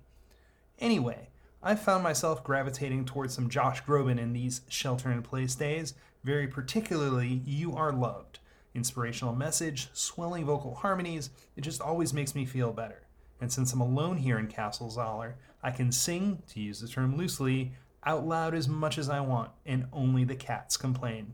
Anyway, 0.80 1.30
I've 1.62 1.84
found 1.84 2.02
myself 2.02 2.44
gravitating 2.44 3.06
towards 3.06 3.36
some 3.36 3.48
Josh 3.48 3.84
Groban 3.84 4.18
in 4.18 4.34
these 4.34 4.62
shelter 4.70 5.12
in 5.12 5.22
place 5.22 5.54
days, 5.54 5.94
very 6.24 6.48
particularly 6.48 7.44
You 7.46 7.76
Are 7.76 7.94
Loved. 7.94 8.40
Inspirational 8.74 9.36
message, 9.36 9.92
swelling 9.94 10.46
vocal 10.46 10.74
harmonies, 10.74 11.30
it 11.56 11.62
just 11.62 11.80
always 11.80 12.12
makes 12.12 12.34
me 12.34 12.44
feel 12.44 12.74
better. 12.74 13.04
And 13.42 13.52
since 13.52 13.72
I'm 13.74 13.82
alone 13.82 14.18
here 14.18 14.38
in 14.38 14.48
Castle 14.48 14.90
Zoller, 14.90 15.36
I 15.64 15.72
can 15.72 15.92
sing, 15.92 16.44
to 16.54 16.60
use 16.60 16.80
the 16.82 16.88
term 16.88 17.18
loosely, 17.18 17.74
out 18.06 18.26
loud 18.26 18.54
as 18.54 18.68
much 18.68 18.98
as 18.98 19.10
I 19.10 19.20
want, 19.22 19.52
and 19.66 19.86
only 19.94 20.24
the 20.24 20.36
cats 20.36 20.78
complain. 20.78 21.34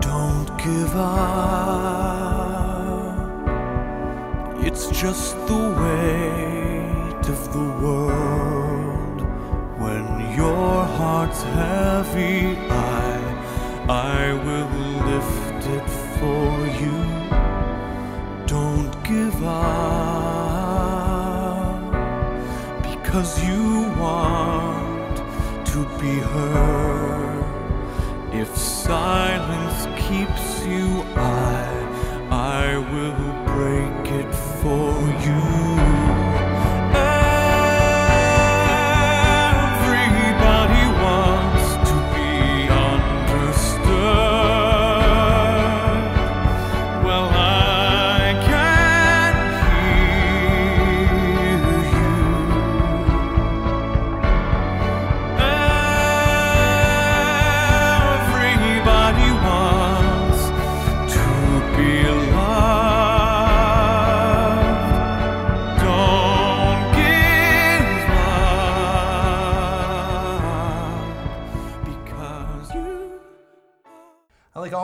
Don't 0.00 0.46
give 0.58 0.96
up. 0.96 1.92
It's 4.64 4.88
just 4.90 5.34
the 5.46 5.54
weight 5.54 7.28
of 7.28 7.52
the 7.52 7.68
world. 7.84 9.20
When 9.80 10.04
your 10.36 10.84
heart's 10.84 11.42
heavy, 11.42 12.56
I, 12.68 13.18
I 13.88 14.32
will 14.44 14.70
lift 15.10 15.66
it 15.66 15.88
for 16.18 16.66
you. 16.80 17.11
Give 19.12 19.44
up 19.44 19.52
because 22.80 23.44
you 23.44 23.92
want 24.00 25.16
to 25.66 25.84
be 26.00 26.14
heard. 26.32 27.44
If 28.32 28.56
silence 28.56 29.84
keeps 30.08 30.64
you, 30.64 31.02
I, 31.14 31.68
I 32.30 32.78
will 32.78 33.22
break 33.44 34.12
it 34.12 34.34
for 34.62 34.94
you. 35.26 36.21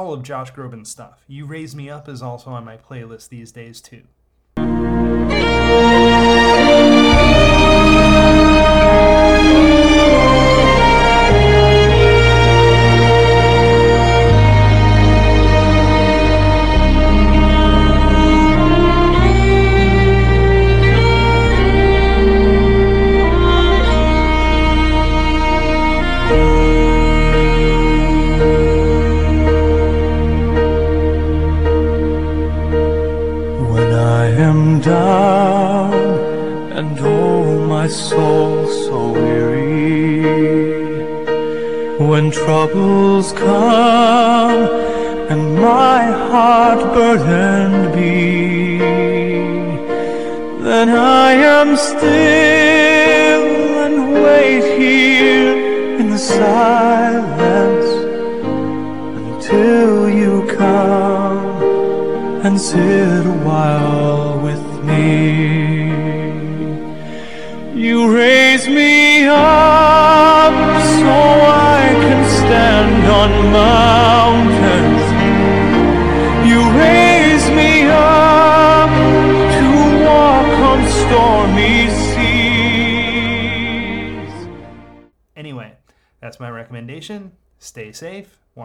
All 0.09 0.15
of 0.15 0.23
Josh 0.23 0.51
Groban's 0.55 0.89
stuff. 0.89 1.23
You 1.29 1.45
Raise 1.45 1.77
Me 1.77 1.91
Up 1.91 2.09
is 2.09 2.23
also 2.23 2.49
on 2.49 2.65
my 2.65 2.79
playlist 2.79 3.29
these 3.29 3.53
days, 3.53 3.83
too. 3.83 4.05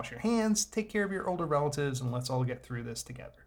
Wash 0.04 0.12
your 0.12 0.20
hands, 0.20 0.66
take 0.66 0.89
care 0.89 1.06
of 1.06 1.13
your 1.13 1.30
older 1.30 1.46
relatives, 1.46 2.02
and 2.02 2.12
let's 2.12 2.30
all 2.30 2.44
get 2.44 2.62
through 2.62 2.84
this 2.84 3.04
together. 3.04 3.46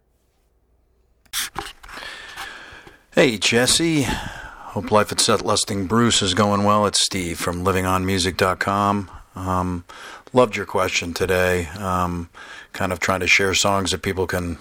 Hey, 3.11 3.37
Jesse. 3.37 4.07
Hope 4.07 4.91
life 4.91 5.11
at 5.11 5.19
Set 5.19 5.45
Listing 5.45 5.85
Bruce 5.85 6.23
is 6.23 6.33
going 6.33 6.63
well. 6.63 6.87
It's 6.87 6.99
Steve 6.99 7.37
from 7.37 7.63
livingonmusic.com. 7.63 9.11
Um, 9.35 9.85
loved 10.33 10.55
your 10.55 10.65
question 10.65 11.13
today. 11.13 11.67
Um, 11.77 12.31
kind 12.73 12.91
of 12.91 12.99
trying 12.99 13.19
to 13.19 13.27
share 13.27 13.53
songs 13.53 13.91
that 13.91 14.01
people 14.01 14.25
can 14.25 14.57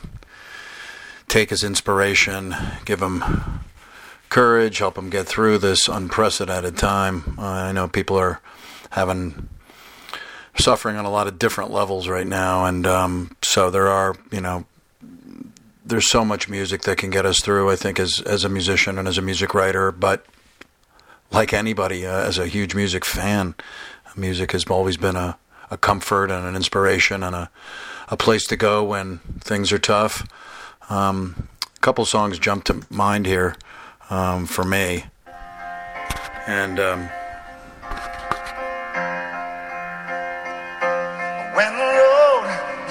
take 1.28 1.50
as 1.50 1.64
inspiration, 1.64 2.54
give 2.84 3.00
them 3.00 3.62
courage, 4.28 4.80
help 4.80 4.96
them 4.96 5.08
get 5.08 5.26
through 5.26 5.56
this 5.56 5.88
unprecedented 5.88 6.76
time. 6.76 7.38
Uh, 7.38 7.46
I 7.46 7.72
know 7.72 7.88
people 7.88 8.18
are 8.18 8.42
having 8.90 9.48
suffering 10.58 10.96
on 10.96 11.04
a 11.04 11.10
lot 11.10 11.26
of 11.26 11.38
different 11.38 11.70
levels 11.70 12.08
right 12.08 12.26
now, 12.26 12.64
and 12.64 12.86
um, 12.86 13.36
so 13.42 13.70
there 13.70 13.88
are, 13.88 14.14
you 14.30 14.40
know, 14.40 14.64
there's 15.84 16.08
so 16.10 16.24
much 16.24 16.48
music 16.48 16.82
that 16.82 16.98
can 16.98 17.10
get 17.10 17.24
us 17.24 17.40
through. 17.40 17.70
I 17.70 17.76
think 17.76 18.00
as 18.00 18.20
as 18.20 18.44
a 18.44 18.48
musician 18.48 18.98
and 18.98 19.06
as 19.06 19.18
a 19.18 19.22
music 19.22 19.54
writer, 19.54 19.92
but 19.92 20.26
like 21.30 21.52
anybody, 21.52 22.06
uh, 22.06 22.26
as 22.26 22.38
a 22.38 22.46
huge 22.46 22.74
music 22.74 23.04
fan, 23.04 23.54
music 24.16 24.52
has 24.52 24.64
always 24.64 24.96
been 24.96 25.16
a, 25.16 25.38
a 25.70 25.76
comfort 25.76 26.30
and 26.30 26.46
an 26.46 26.56
inspiration 26.56 27.22
and 27.22 27.34
a 27.34 27.50
a 28.08 28.16
place 28.16 28.46
to 28.46 28.56
go 28.56 28.84
when 28.84 29.18
things 29.40 29.72
are 29.72 29.78
tough. 29.78 30.26
Um, 30.88 31.48
a 31.74 31.80
couple 31.80 32.04
songs 32.04 32.38
jump 32.38 32.64
to 32.64 32.82
mind 32.90 33.26
here 33.26 33.56
um, 34.10 34.46
for 34.46 34.64
me, 34.64 35.04
and. 36.46 36.78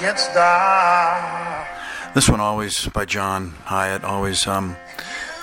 Gets 0.00 0.32
dark. 0.34 1.66
This 2.14 2.28
one 2.28 2.40
always 2.40 2.86
by 2.88 3.06
John 3.06 3.54
Hiatt 3.64 4.04
always 4.04 4.46
um, 4.46 4.76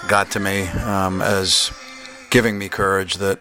got 0.08 0.30
to 0.32 0.40
me 0.40 0.68
um, 0.68 1.22
as 1.24 1.72
giving 2.30 2.58
me 2.60 2.70
courage 2.70 3.16
that 3.16 3.40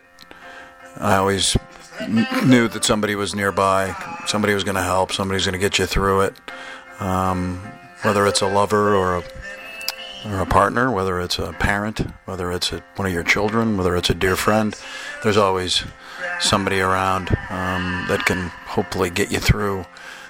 I 0.96 1.16
always 1.16 1.56
kn- 1.98 2.26
knew 2.48 2.66
that 2.68 2.84
somebody 2.84 3.14
was 3.14 3.34
nearby, 3.34 3.94
somebody 4.26 4.54
was 4.54 4.64
going 4.64 4.76
to 4.76 4.82
help, 4.82 5.12
somebody's 5.12 5.44
going 5.44 5.52
to 5.52 5.58
get 5.58 5.78
you 5.78 5.84
through 5.84 6.22
it. 6.22 6.34
Um, 6.98 7.58
whether 8.02 8.26
it's 8.26 8.40
a 8.40 8.46
lover 8.46 8.94
or 8.94 9.18
a 9.18 9.22
or 10.24 10.40
a 10.40 10.46
partner, 10.46 10.90
whether 10.90 11.20
it's 11.20 11.38
a 11.38 11.52
parent, 11.52 12.00
whether 12.26 12.52
it's 12.52 12.72
a, 12.72 12.82
one 12.96 13.06
of 13.06 13.12
your 13.12 13.24
children, 13.24 13.76
whether 13.76 13.96
it's 13.96 14.08
a 14.08 14.14
dear 14.14 14.36
friend, 14.36 14.78
there's 15.22 15.36
always 15.36 15.84
somebody 16.40 16.80
around 16.80 17.30
um, 17.50 18.04
that 18.08 18.24
can 18.24 18.48
hopefully 18.66 19.10
get 19.10 19.32
you 19.32 19.38
through 19.38 19.84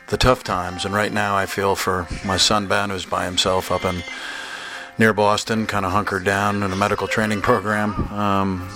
the 0.08 0.16
tough 0.16 0.44
times. 0.44 0.84
And 0.84 0.94
right 0.94 1.12
now, 1.12 1.36
I 1.36 1.46
feel 1.46 1.74
for 1.74 2.06
my 2.24 2.36
son 2.36 2.66
Ben, 2.66 2.90
who's 2.90 3.06
by 3.06 3.24
himself 3.24 3.70
up 3.70 3.84
in 3.84 4.02
near 4.98 5.12
Boston, 5.12 5.66
kind 5.66 5.86
of 5.86 5.92
hunkered 5.92 6.24
down 6.24 6.62
in 6.62 6.72
a 6.72 6.76
medical 6.76 7.06
training 7.06 7.42
program. 7.42 7.94
Um, 8.12 8.68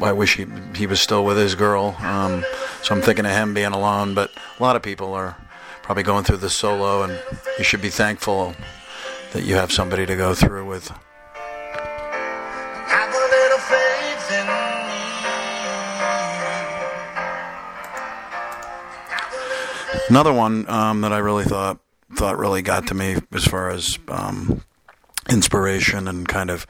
I 0.00 0.12
wish 0.12 0.36
he 0.36 0.46
he 0.74 0.86
was 0.86 1.00
still 1.00 1.24
with 1.24 1.36
his 1.36 1.54
girl. 1.54 1.96
Um, 2.00 2.44
so 2.82 2.94
I'm 2.94 3.02
thinking 3.02 3.26
of 3.26 3.32
him 3.32 3.54
being 3.54 3.72
alone. 3.72 4.14
But 4.14 4.30
a 4.58 4.62
lot 4.62 4.76
of 4.76 4.82
people 4.82 5.14
are 5.14 5.36
probably 5.82 6.02
going 6.02 6.24
through 6.24 6.38
this 6.38 6.56
solo, 6.56 7.02
and 7.02 7.20
you 7.58 7.64
should 7.64 7.82
be 7.82 7.90
thankful 7.90 8.54
that 9.32 9.44
you 9.44 9.56
have 9.56 9.72
somebody 9.72 10.06
to 10.06 10.16
go 10.16 10.34
through 10.34 10.66
with. 10.66 10.92
Another 20.08 20.32
one 20.32 20.68
um, 20.70 21.00
that 21.00 21.12
I 21.12 21.18
really 21.18 21.44
thought 21.44 21.80
thought 22.14 22.38
really 22.38 22.62
got 22.62 22.86
to 22.86 22.94
me 22.94 23.16
as 23.32 23.44
far 23.44 23.70
as 23.70 23.98
um, 24.08 24.62
inspiration 25.28 26.06
and 26.06 26.28
kind 26.28 26.50
of 26.50 26.66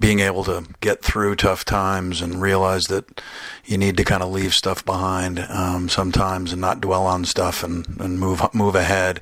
being 0.00 0.18
able 0.18 0.42
to 0.44 0.64
get 0.80 1.02
through 1.02 1.36
tough 1.36 1.64
times 1.64 2.20
and 2.20 2.42
realize 2.42 2.84
that 2.84 3.22
you 3.64 3.78
need 3.78 3.96
to 3.96 4.04
kind 4.04 4.22
of 4.22 4.30
leave 4.30 4.52
stuff 4.52 4.84
behind 4.84 5.38
um, 5.48 5.88
sometimes 5.88 6.52
and 6.52 6.60
not 6.60 6.80
dwell 6.80 7.06
on 7.06 7.24
stuff 7.24 7.62
and, 7.62 7.86
and 8.00 8.18
move 8.18 8.42
move 8.52 8.74
ahead. 8.74 9.20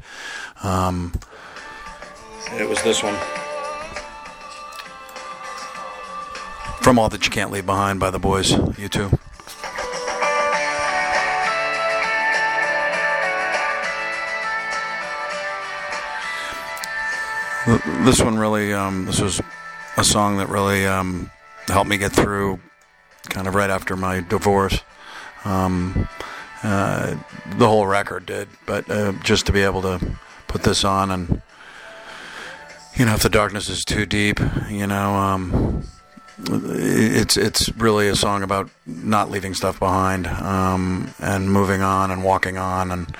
Um, 0.62 1.12
it 2.52 2.68
was 2.68 2.82
this 2.82 3.02
one. 3.02 3.16
From 6.82 6.98
All 6.98 7.10
That 7.10 7.26
You 7.26 7.30
Can't 7.30 7.50
Leave 7.50 7.66
Behind 7.66 8.00
by 8.00 8.10
the 8.10 8.18
boys, 8.18 8.52
U2. 8.52 9.18
This 17.66 18.22
one 18.22 18.38
really, 18.38 18.72
um, 18.72 19.04
this 19.04 19.20
was 19.20 19.40
a 19.96 20.04
song 20.04 20.38
that 20.38 20.48
really 20.48 20.86
um, 20.86 21.30
helped 21.68 21.90
me 21.90 21.98
get 21.98 22.12
through 22.12 22.58
kind 23.28 23.46
of 23.46 23.54
right 23.54 23.70
after 23.70 23.96
my 23.96 24.20
divorce. 24.20 24.80
Um, 25.44 26.08
uh, 26.62 27.16
the 27.56 27.66
whole 27.66 27.86
record 27.86 28.26
did, 28.26 28.48
but 28.66 28.90
uh, 28.90 29.12
just 29.22 29.46
to 29.46 29.52
be 29.52 29.60
able 29.60 29.82
to 29.82 30.00
put 30.48 30.62
this 30.62 30.84
on 30.84 31.10
and, 31.10 31.42
you 32.94 33.04
know, 33.04 33.14
if 33.14 33.22
the 33.22 33.28
darkness 33.28 33.68
is 33.68 33.84
too 33.84 34.06
deep, 34.06 34.40
you 34.68 34.86
know, 34.86 35.14
um, 35.14 35.84
it's 36.48 37.36
it's 37.36 37.68
really 37.76 38.08
a 38.08 38.16
song 38.16 38.42
about 38.42 38.70
not 38.86 39.30
leaving 39.30 39.54
stuff 39.54 39.78
behind 39.78 40.26
um, 40.26 41.12
and 41.18 41.50
moving 41.52 41.82
on 41.82 42.10
and 42.10 42.24
walking 42.24 42.56
on 42.56 42.90
and 42.90 43.16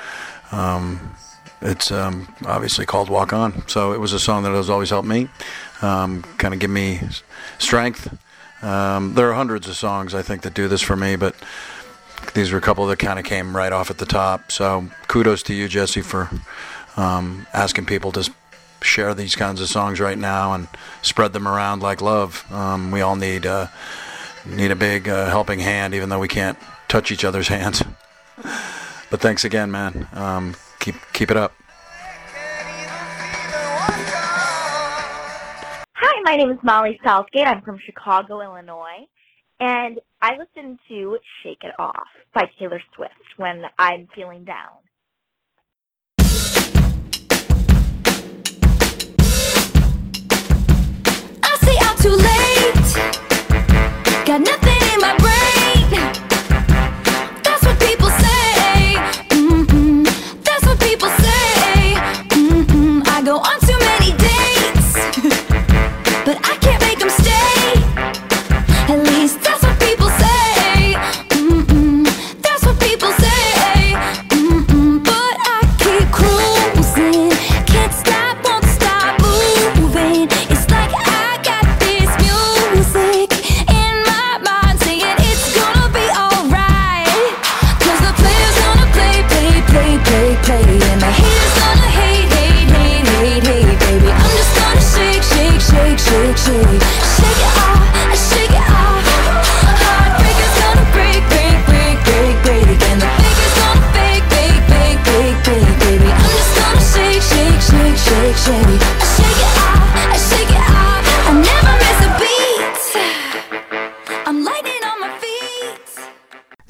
um, 0.53 1.15
it's 1.63 1.91
um, 1.91 2.29
obviously 2.47 2.87
called 2.87 3.09
Walk 3.09 3.33
On. 3.33 3.67
So 3.69 3.93
it 3.93 4.01
was 4.01 4.13
a 4.13 4.21
song 4.21 4.43
that 4.45 4.53
has 4.53 4.71
always 4.71 4.91
helped 4.91 5.09
me, 5.09 5.29
um, 5.83 6.23
kind 6.39 6.55
of 6.55 6.61
give 6.61 6.71
me 6.71 7.01
strength. 7.59 8.17
Um, 8.63 9.15
there 9.15 9.31
are 9.31 9.35
hundreds 9.35 9.69
of 9.69 9.77
songs 9.77 10.15
I 10.15 10.23
think 10.23 10.43
that 10.43 10.55
do 10.55 10.69
this 10.69 10.83
for 10.83 10.97
me, 10.97 11.17
but 11.17 11.35
these 12.35 12.53
were 12.53 12.59
a 12.59 12.63
couple 12.63 12.87
that 12.87 12.99
kind 12.99 13.19
of 13.19 13.25
came 13.25 13.57
right 13.57 13.73
off 13.73 13.91
at 13.91 13.99
the 13.99 14.07
top. 14.07 14.53
So 14.53 14.89
kudos 15.09 15.43
to 15.45 15.55
you, 15.55 15.69
Jesse, 15.69 16.03
for 16.03 16.31
um, 16.97 17.47
asking 17.53 17.87
people 17.87 18.13
to 18.13 18.31
share 18.83 19.15
these 19.15 19.35
kinds 19.35 19.61
of 19.61 19.69
songs 19.69 20.01
right 20.01 20.19
now 20.19 20.53
and 20.55 20.69
spread 21.03 21.33
them 21.33 21.47
around 21.47 21.83
like 21.83 22.01
love. 22.01 22.51
Um, 22.53 22.91
we 22.91 23.01
all 23.01 23.17
need 23.17 23.47
uh, 23.47 23.69
need 24.47 24.71
a 24.71 24.77
big 24.77 25.09
uh, 25.09 25.29
helping 25.29 25.59
hand, 25.59 25.95
even 25.95 26.09
though 26.09 26.19
we 26.19 26.29
can't 26.29 26.59
touch 26.89 27.11
each 27.11 27.25
other's 27.25 27.49
hands. 27.57 27.83
But 29.11 29.21
thanks 29.21 29.45
again, 29.45 29.71
man. 29.71 30.07
Keep 30.81 30.97
keep 31.13 31.31
it 31.31 31.37
up. 31.37 31.53
Hi, 35.93 36.23
my 36.23 36.37
name 36.37 36.51
is 36.51 36.59
Molly 36.63 36.99
Southgate. 37.05 37.47
I'm 37.47 37.61
from 37.61 37.79
Chicago, 37.85 38.41
Illinois. 38.41 39.07
And 39.61 40.01
I 40.23 40.39
listen 40.39 40.79
to 40.89 41.19
Shake 41.43 41.65
It 41.65 41.73
Off 41.79 42.09
by 42.33 42.51
Taylor 42.59 42.81
Swift 42.97 43.13
when 43.37 43.65
I'm 43.79 44.09
feeling 44.15 44.45
down. 44.45 44.79
I 51.43 51.57
stay 51.61 51.77
out 51.83 51.99
too 51.99 52.17
late. 52.17 52.95
Got 54.25 54.41
nothing 54.41 54.95
in 54.95 55.01
my 55.03 55.15
brain. 55.19 55.60
But 66.25 66.39
I 66.45 66.60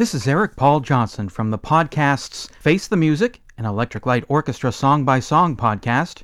This 0.00 0.14
is 0.14 0.26
Eric 0.26 0.56
Paul 0.56 0.80
Johnson 0.80 1.28
from 1.28 1.50
the 1.50 1.58
podcasts 1.58 2.50
Face 2.52 2.88
the 2.88 2.96
Music, 2.96 3.42
an 3.58 3.66
Electric 3.66 4.06
Light 4.06 4.24
Orchestra 4.28 4.72
song 4.72 5.04
by 5.04 5.20
song 5.20 5.58
podcast, 5.58 6.22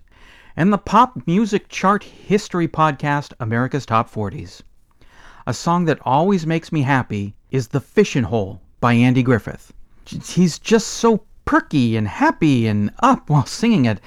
and 0.56 0.72
the 0.72 0.78
pop 0.78 1.26
music 1.26 1.68
chart 1.68 2.02
history 2.02 2.68
podcast 2.68 3.34
America's 3.38 3.84
Top 3.84 4.10
40s. 4.10 4.62
A 5.46 5.52
song 5.52 5.84
that 5.84 5.98
always 6.06 6.46
makes 6.46 6.72
me 6.72 6.80
happy 6.80 7.34
is 7.50 7.68
The 7.68 7.82
Fishing 7.82 8.22
Hole 8.22 8.62
by 8.80 8.94
Andy 8.94 9.22
Griffith. 9.22 9.74
He's 10.06 10.58
just 10.58 10.86
so 10.86 11.26
perky 11.44 11.98
and 11.98 12.08
happy 12.08 12.66
and 12.66 12.90
up 13.00 13.28
while 13.28 13.44
singing 13.44 13.84
it 13.84 14.00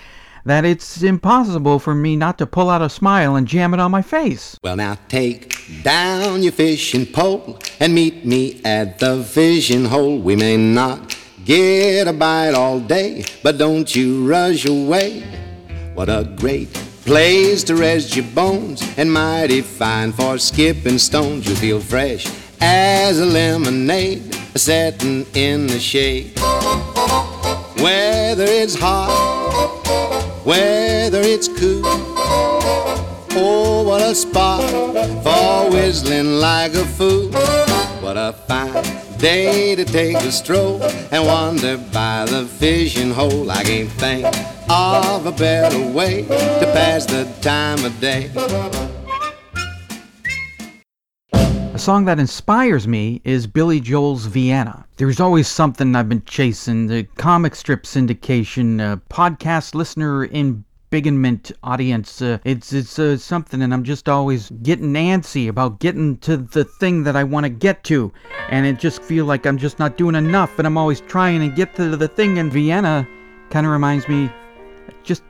that 0.45 0.65
it's 0.65 1.04
impossible 1.04 1.80
for 1.80 1.95
me 1.95 2.15
not 2.15 2.38
to 2.38 2.45
pull 2.45 2.69
out 2.69 2.82
a 2.82 2.89
smile 2.89 3.36
and 3.36 3.47
jam 3.47 3.73
it 3.73 3.80
on 3.80 3.91
my 3.91 4.02
face. 4.02 4.58
Well, 4.63 4.75
now 4.75 4.97
take 5.08 5.84
down 5.84 6.43
your 6.43 6.52
fishing 6.52 7.06
pole 7.06 7.60
and 7.80 7.93
meet 7.93 8.25
me 8.25 8.62
at 8.63 8.99
the 8.99 9.23
fishing 9.23 9.86
hole. 9.86 10.19
We 10.19 10.36
may 10.36 10.58
not 10.58 11.17
get 11.45 12.08
a 12.08 12.13
bite 12.13 12.54
all 12.54 12.80
day, 12.80 13.25
but 13.43 13.58
don't 13.58 13.95
you 13.95 14.30
rush 14.30 14.65
away. 14.65 15.23
What 15.93 16.10
a 16.10 16.23
great 16.38 16.73
place 17.06 17.63
to 17.63 17.75
rest 17.75 18.15
your 18.15 18.25
bones 18.36 18.84
and 18.97 19.12
mighty 19.12 19.62
fine 19.62 20.12
for 20.12 20.38
skipping 20.38 20.99
stones. 20.99 21.47
You 21.47 21.56
feel 21.56 21.80
fresh 21.80 22.28
as 22.62 23.19
a 23.19 23.25
lemonade 23.25 24.36
setting 24.56 25.25
in 25.34 25.67
the 25.67 25.80
shade. 25.80 26.38
Whether 27.82 28.45
it's 28.45 28.75
hot, 28.75 30.28
whether 30.49 31.21
it's 31.21 31.47
cool. 31.47 31.83
Oh, 33.38 33.83
what 33.85 34.01
a 34.01 34.15
spot 34.15 34.63
for 35.23 35.71
whistling 35.71 36.39
like 36.39 36.73
a 36.73 36.83
fool. 36.97 37.29
What 38.01 38.17
a 38.17 38.33
fine 38.47 38.83
day 39.19 39.75
to 39.75 39.85
take 39.85 40.17
a 40.17 40.31
stroll 40.31 40.81
and 41.12 41.23
wander 41.23 41.77
by 41.77 42.25
the 42.25 42.47
fishing 42.47 43.12
hole. 43.12 43.51
I 43.51 43.63
can't 43.63 43.91
think 43.91 44.25
of 44.67 45.27
a 45.27 45.31
better 45.31 45.85
way 45.91 46.23
to 46.23 46.65
pass 46.73 47.05
the 47.05 47.25
time 47.41 47.85
of 47.85 47.99
day. 47.99 48.31
A 51.79 51.81
song 51.81 52.03
that 52.05 52.19
inspires 52.19 52.89
me 52.89 53.21
is 53.23 53.47
Billy 53.47 53.79
Joel's 53.79 54.25
Vienna. 54.25 54.85
There's 54.97 55.21
always 55.21 55.47
something 55.47 55.95
I've 55.95 56.09
been 56.09 56.25
chasing 56.25 56.87
the 56.87 57.05
comic 57.15 57.55
strip 57.55 57.83
syndication, 57.83 58.81
uh, 58.81 58.97
podcast 59.09 59.75
listener 59.75 60.27
embiggenment 60.27 61.53
audience. 61.63 62.21
Uh, 62.21 62.39
it's 62.43 62.73
it's 62.73 62.99
uh, 62.99 63.15
something, 63.15 63.61
and 63.61 63.73
I'm 63.73 63.85
just 63.85 64.09
always 64.09 64.49
getting 64.61 64.91
antsy 64.91 65.47
about 65.47 65.79
getting 65.79 66.17
to 66.17 66.35
the 66.35 66.65
thing 66.65 67.03
that 67.03 67.15
I 67.15 67.23
want 67.23 67.45
to 67.45 67.49
get 67.49 67.85
to. 67.85 68.11
And 68.49 68.65
it 68.65 68.77
just 68.77 69.01
feel 69.01 69.23
like 69.23 69.45
I'm 69.45 69.57
just 69.57 69.79
not 69.79 69.95
doing 69.95 70.15
enough, 70.15 70.59
and 70.59 70.67
I'm 70.67 70.77
always 70.77 70.99
trying 70.99 71.39
to 71.49 71.55
get 71.55 71.75
to 71.77 71.95
the 71.95 72.09
thing. 72.09 72.39
And 72.39 72.51
Vienna 72.51 73.07
kind 73.51 73.65
of 73.65 73.71
reminds 73.71 74.05
me 74.09 74.29
just 75.03 75.23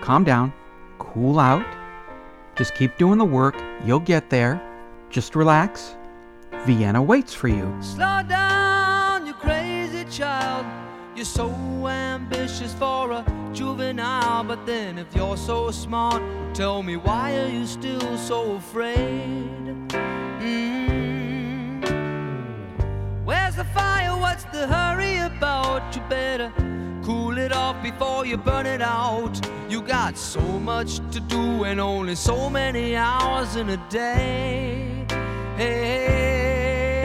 calm 0.00 0.24
down, 0.24 0.54
cool 0.98 1.38
out. 1.38 1.66
Just 2.56 2.74
keep 2.74 2.96
doing 2.96 3.18
the 3.18 3.26
work. 3.26 3.62
You'll 3.84 4.00
get 4.00 4.30
there. 4.30 4.69
Just 5.10 5.34
relax. 5.34 5.96
Vienna 6.64 7.02
waits 7.02 7.34
for 7.34 7.48
you. 7.48 7.76
Slow 7.80 8.22
down, 8.28 9.26
you 9.26 9.34
crazy 9.34 10.04
child. 10.04 10.64
You're 11.16 11.24
so 11.24 11.50
ambitious 11.88 12.72
for 12.74 13.10
a 13.10 13.24
juvenile, 13.52 14.44
but 14.44 14.64
then 14.66 14.98
if 14.98 15.12
you're 15.14 15.36
so 15.36 15.72
smart, 15.72 16.22
tell 16.54 16.84
me 16.84 16.96
why 16.96 17.36
are 17.38 17.48
you 17.48 17.66
still 17.66 18.16
so 18.18 18.52
afraid? 18.52 19.88
Mm. 20.38 21.80
Where's 23.24 23.56
the 23.56 23.64
fire? 23.64 24.16
What's 24.16 24.44
the 24.44 24.68
hurry 24.68 25.18
about? 25.18 25.92
You 25.96 26.02
better 26.08 26.52
cool 27.02 27.36
it 27.36 27.52
off 27.52 27.82
before 27.82 28.26
you 28.26 28.36
burn 28.36 28.66
it 28.66 28.80
out. 28.80 29.40
You 29.68 29.82
got 29.82 30.16
so 30.16 30.40
much 30.40 31.00
to 31.10 31.18
do 31.18 31.64
and 31.64 31.80
only 31.80 32.14
so 32.14 32.48
many 32.48 32.94
hours 32.94 33.56
in 33.56 33.70
a 33.70 33.76
day. 33.88 34.89
Hey, 35.60 36.96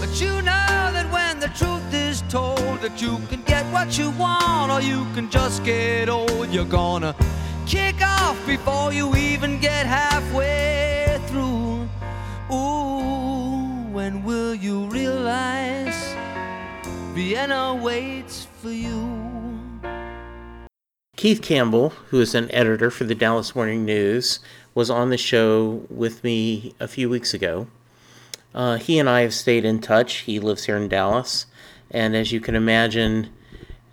but 0.00 0.20
you 0.20 0.42
know 0.42 0.90
that 0.90 1.06
when 1.12 1.38
the 1.38 1.46
truth 1.56 1.94
is 1.94 2.22
told 2.22 2.80
that 2.80 3.00
you 3.00 3.18
can 3.28 3.42
get 3.42 3.64
what 3.72 3.96
you 3.96 4.10
want 4.18 4.72
or 4.72 4.80
you 4.80 5.06
can 5.14 5.30
just 5.30 5.62
get 5.62 6.08
old, 6.08 6.48
you're 6.48 6.64
gonna 6.64 7.14
kick 7.66 8.02
off 8.02 8.36
before 8.48 8.92
you 8.92 9.14
even 9.14 9.60
get 9.60 9.86
halfway 9.86 11.20
through. 11.28 11.88
Ooh, 12.52 13.86
when 13.92 14.24
will 14.24 14.56
you 14.56 14.86
realize 14.86 16.16
Vienna 17.14 17.76
waits 17.80 18.48
for 18.60 18.72
you? 18.72 19.30
Keith 21.16 21.42
Campbell, 21.42 21.90
who 22.08 22.18
is 22.18 22.34
an 22.34 22.50
editor 22.50 22.90
for 22.90 23.04
the 23.04 23.14
Dallas 23.14 23.54
Morning 23.54 23.84
News, 23.84 24.40
was 24.80 24.88
on 24.88 25.10
the 25.10 25.18
show 25.18 25.84
with 25.90 26.24
me 26.24 26.74
a 26.80 26.88
few 26.88 27.10
weeks 27.10 27.34
ago. 27.34 27.66
Uh, 28.54 28.78
he 28.78 28.98
and 28.98 29.10
I 29.10 29.20
have 29.20 29.34
stayed 29.34 29.62
in 29.62 29.78
touch. 29.78 30.20
He 30.20 30.40
lives 30.40 30.64
here 30.64 30.78
in 30.78 30.88
Dallas, 30.88 31.44
and 31.90 32.16
as 32.16 32.32
you 32.32 32.40
can 32.40 32.54
imagine, 32.54 33.28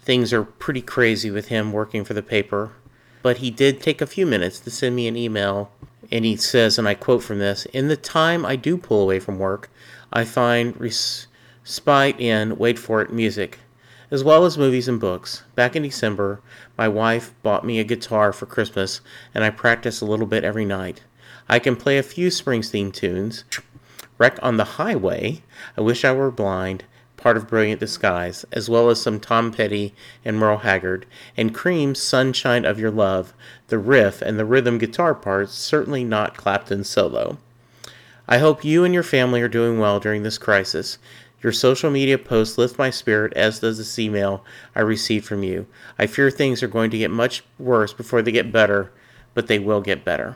things 0.02 0.32
are 0.32 0.46
pretty 0.46 0.82
crazy 0.82 1.30
with 1.30 1.50
him 1.50 1.74
working 1.74 2.06
for 2.06 2.14
the 2.14 2.24
paper. 2.24 2.72
But 3.22 3.40
he 3.40 3.52
did 3.52 3.82
take 3.82 4.00
a 4.00 4.08
few 4.08 4.26
minutes 4.26 4.62
to 4.62 4.72
send 4.72 4.96
me 4.96 5.10
an 5.10 5.18
email, 5.18 5.74
and 6.10 6.24
he 6.24 6.38
says, 6.38 6.80
and 6.80 6.88
I 6.88 6.94
quote 6.94 7.22
from 7.22 7.40
this 7.40 7.66
In 7.74 7.90
the 7.90 7.98
time 7.98 8.46
I 8.46 8.56
do 8.56 8.78
pull 8.78 9.02
away 9.02 9.20
from 9.20 9.40
work, 9.40 9.70
I 10.14 10.24
find 10.24 10.74
respite 10.80 12.18
in, 12.18 12.58
wait 12.58 12.80
for 12.80 13.02
it, 13.02 13.12
music 13.12 13.60
as 14.10 14.24
well 14.24 14.46
as 14.46 14.58
movies 14.58 14.88
and 14.88 15.00
books. 15.00 15.44
Back 15.56 15.76
in 15.76 15.84
December, 15.84 16.42
my 16.78 16.88
wife 16.88 17.34
bought 17.44 17.66
me 17.66 17.80
a 17.80 17.84
guitar 17.84 18.32
for 18.32 18.46
Christmas, 18.46 19.02
and 19.34 19.44
I 19.44 19.50
practice 19.50 20.02
a 20.02 20.06
little 20.06 20.26
bit 20.26 20.44
every 20.44 20.66
night. 20.66 21.04
I 21.50 21.60
can 21.60 21.76
play 21.76 21.98
a 21.98 22.04
few 22.04 22.30
Springsteen 22.30 22.94
tunes. 22.94 23.44
Wreck 24.18 24.40
on 24.42 24.58
the 24.58 24.64
Highway, 24.64 25.44
I 25.78 25.82
Wish 25.82 26.04
I 26.04 26.12
Were 26.12 26.32
Blind, 26.32 26.86
part 27.18 27.38
of 27.38 27.48
Brilliant 27.48 27.80
Disguise, 27.80 28.46
as 28.52 28.70
well 28.70 28.90
as 28.90 29.02
some 29.02 29.20
Tom 29.20 29.52
Petty 29.52 29.94
and 30.24 30.38
Merle 30.38 30.60
Haggard, 30.60 31.06
and 31.36 31.54
Cream's 31.54 32.02
Sunshine 32.02 32.66
of 32.66 32.80
Your 32.80 32.92
Love, 32.92 33.34
the 33.68 33.78
riff 33.78 34.22
and 34.22 34.40
the 34.40 34.46
rhythm 34.46 34.78
guitar 34.78 35.14
parts, 35.14 35.54
certainly 35.54 36.04
not 36.04 36.38
Clapton's 36.38 36.90
solo. 36.90 37.38
I 38.28 38.40
hope 38.40 38.66
you 38.66 38.84
and 38.84 38.94
your 38.94 39.04
family 39.04 39.42
are 39.42 39.48
doing 39.48 39.80
well 39.80 40.00
during 40.00 40.24
this 40.24 40.38
crisis. 40.38 40.98
Your 41.48 41.54
social 41.54 41.90
media 41.90 42.18
posts 42.18 42.58
lift 42.58 42.78
my 42.78 42.90
spirit, 42.90 43.32
as 43.38 43.62
does 43.62 43.78
this 43.78 43.98
email 43.98 44.44
I 44.76 44.82
received 44.82 45.24
from 45.24 45.44
you. 45.44 45.66
I 45.98 46.06
fear 46.06 46.30
things 46.30 46.62
are 46.62 46.68
going 46.68 46.92
to 46.92 46.98
get 46.98 47.10
much 47.10 47.42
worse 47.58 47.94
before 47.94 48.22
they 48.22 48.34
get 48.34 48.52
better, 48.52 48.92
but 49.34 49.48
they 49.48 49.58
will 49.58 49.80
get 49.80 50.04
better. 50.04 50.36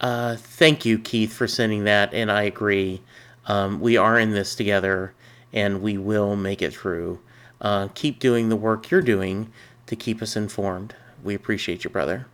Uh, 0.00 0.36
thank 0.36 0.86
you, 0.86 0.98
Keith, 0.98 1.34
for 1.34 1.46
sending 1.46 1.84
that, 1.84 2.14
and 2.14 2.32
I 2.32 2.44
agree. 2.44 3.02
Um, 3.48 3.80
we 3.80 3.98
are 3.98 4.18
in 4.18 4.30
this 4.30 4.54
together, 4.54 5.12
and 5.52 5.82
we 5.82 5.98
will 5.98 6.34
make 6.34 6.62
it 6.62 6.72
through. 6.72 7.20
Uh, 7.60 7.88
keep 7.94 8.18
doing 8.18 8.48
the 8.48 8.56
work 8.56 8.90
you're 8.90 9.02
doing 9.02 9.52
to 9.88 9.94
keep 9.94 10.22
us 10.22 10.36
informed. 10.36 10.94
We 11.22 11.34
appreciate 11.34 11.84
you, 11.84 11.90
brother. 11.90 12.28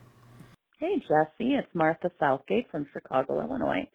Hey, 0.77 1.03
Jesse, 1.09 1.55
it's 1.55 1.67
Martha 1.73 2.09
Southgate 2.21 2.71
from 2.71 2.87
Chicago, 2.93 3.41
Illinois. 3.41 3.85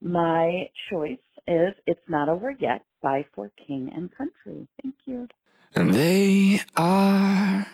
My 0.00 0.70
choice 0.90 1.18
is 1.48 1.74
It's 1.86 2.00
Not 2.08 2.28
Over 2.28 2.52
Yet 2.52 2.82
by 3.02 3.26
For 3.34 3.50
King 3.66 3.90
and 3.94 4.10
Country. 4.16 4.68
Thank 4.80 4.94
you. 5.06 5.26
And 5.74 5.92
they 5.92 6.60
are 6.76 7.66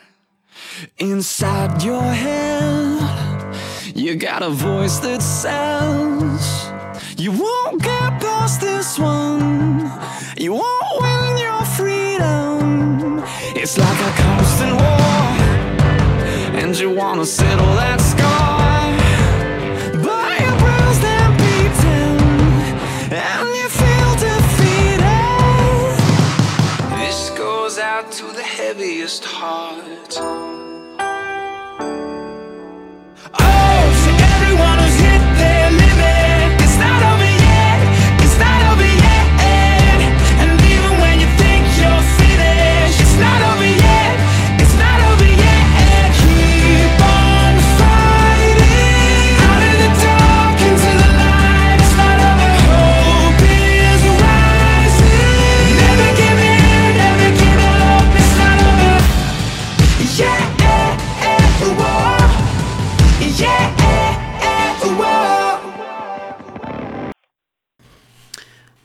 inside 0.98 1.82
your 1.82 2.02
head. 2.02 3.56
You 3.94 4.16
got 4.16 4.42
a 4.42 4.48
voice 4.48 4.98
that 5.00 5.20
says 5.20 6.70
you 7.20 7.30
won't 7.30 7.82
get 7.82 8.20
past 8.20 8.60
this 8.60 8.98
one. 8.98 9.92
You 10.38 10.54
won't 10.54 11.02
win 11.02 11.36
your 11.38 11.64
freedom. 11.76 13.22
It's 13.54 13.76
like 13.76 14.00
a 14.00 14.12
constant 14.22 14.72
war, 14.72 15.00
and 16.58 16.76
you 16.78 16.90
wanna 16.90 17.26
settle 17.26 17.66
that 17.76 18.00
score. 18.00 18.33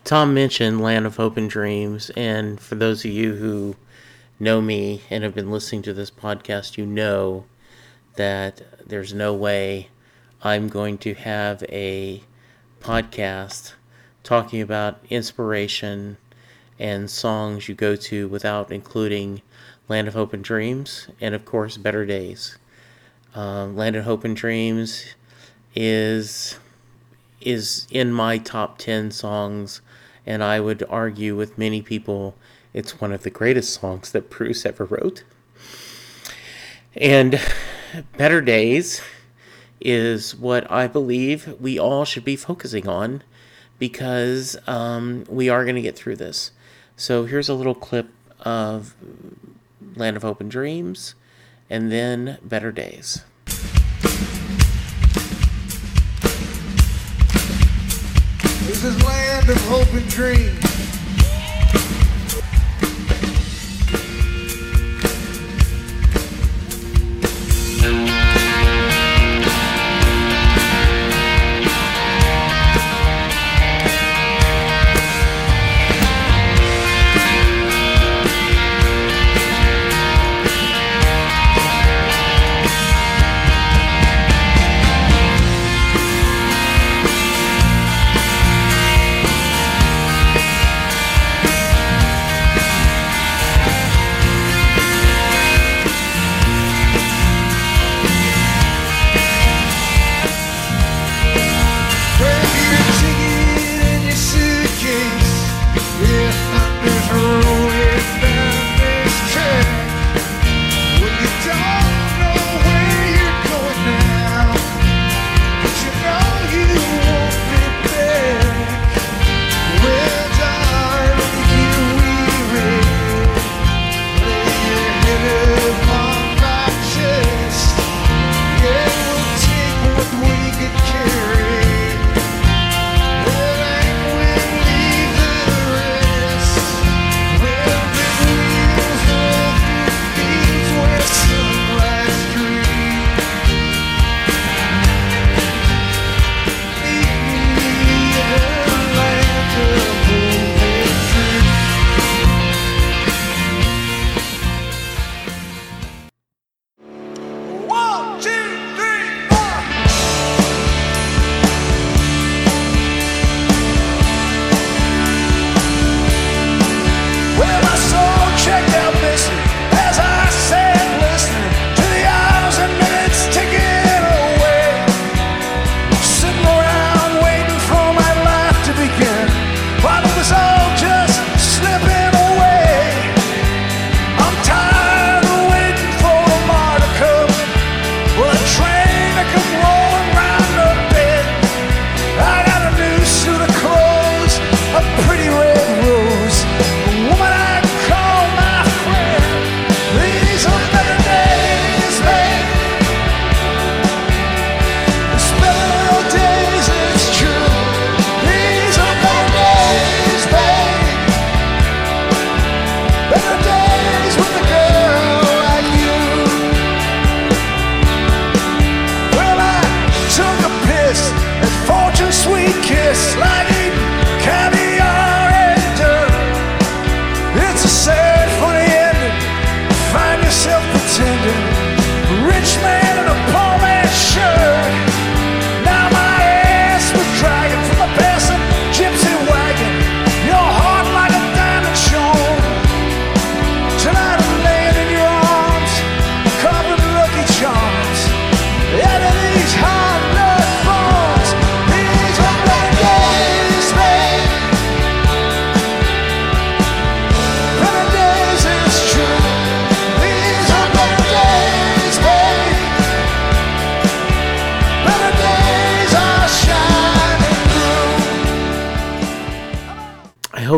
Tom 0.10 0.34
mentioned 0.34 0.82
Land 0.82 1.05
of 1.05 1.18
Hope 1.18 1.38
and 1.38 1.47
Dreams, 1.47 2.10
and 2.18 2.60
for 2.60 2.74
those 2.74 3.05
of 3.05 3.12
you 3.12 3.36
who 3.36 3.76
know 4.39 4.60
me 4.60 5.03
and 5.12 5.24
have 5.24 5.36
been 5.36 5.51
listening 5.51 5.84
to 5.84 5.93
this 5.93 6.10
podcast, 6.10 6.80
you 6.80 6.86
know 6.88 7.45
that 8.16 8.60
there's 8.84 9.14
no 9.14 9.36
way 9.36 9.89
I'm 10.41 10.68
going 10.68 10.97
to 10.97 11.14
have 11.14 11.62
a 11.70 12.24
podcast 12.82 13.74
talking 14.24 14.62
about 14.62 14.99
inspiration 15.12 16.18
and 16.80 17.07
songs 17.07 17.70
you 17.70 17.76
go 17.76 17.95
to 17.95 18.28
without 18.28 18.72
including 18.72 19.43
Land 19.88 20.07
of 20.07 20.16
Hope 20.16 20.34
and 20.34 20.43
Dreams, 20.43 21.07
and 21.22 21.36
of 21.36 21.45
course, 21.45 21.78
Better 21.78 22.07
Days. 22.07 22.57
Um, 23.36 23.78
Land 23.78 23.95
of 23.95 24.05
Hope 24.05 24.24
and 24.24 24.36
Dreams 24.36 25.05
is 25.76 26.57
is 27.41 27.86
in 27.91 28.12
my 28.12 28.39
top 28.39 28.80
10 28.80 29.12
songs 29.12 29.82
and 30.26 30.43
I 30.43 30.59
would 30.59 30.84
argue 30.89 31.36
with 31.36 31.57
many 31.57 31.82
people 31.82 32.36
it's 32.74 33.01
one 33.01 33.11
of 33.11 33.24
the 33.24 33.30
greatest 33.30 33.80
songs 33.80 34.11
that 34.11 34.30
Bruce 34.30 34.65
ever 34.65 34.86
wrote. 34.86 35.24
And 36.95 37.39
Better 38.17 38.41
Days 38.41 39.01
is 39.82 40.36
what 40.36 40.70
I 40.70 40.88
believe 40.88 41.59
we 41.59 41.80
all 41.80 42.05
should 42.05 42.26
be 42.26 42.36
focusing 42.36 42.88
on 42.88 43.24
because 43.80 44.57
um, 44.67 45.24
we 45.30 45.49
are 45.49 45.63
going 45.63 45.76
to 45.76 45.82
get 45.82 45.95
through 45.95 46.17
this. 46.17 46.51
So 46.95 47.26
here's 47.26 47.49
a 47.49 47.53
little 47.53 47.76
clip 47.76 48.09
of 48.41 48.93
Land 49.95 50.17
of 50.17 50.24
Hope 50.24 50.41
and 50.41 50.51
Dreams 50.51 51.15
and 51.70 51.91
then 51.91 52.38
Better 52.43 52.72
Days. 52.72 53.24
This 58.70 58.84
is 58.84 59.03
land 59.03 59.49
of 59.49 59.57
hope 59.67 59.91
and 59.95 60.07
dreams. 60.07 60.99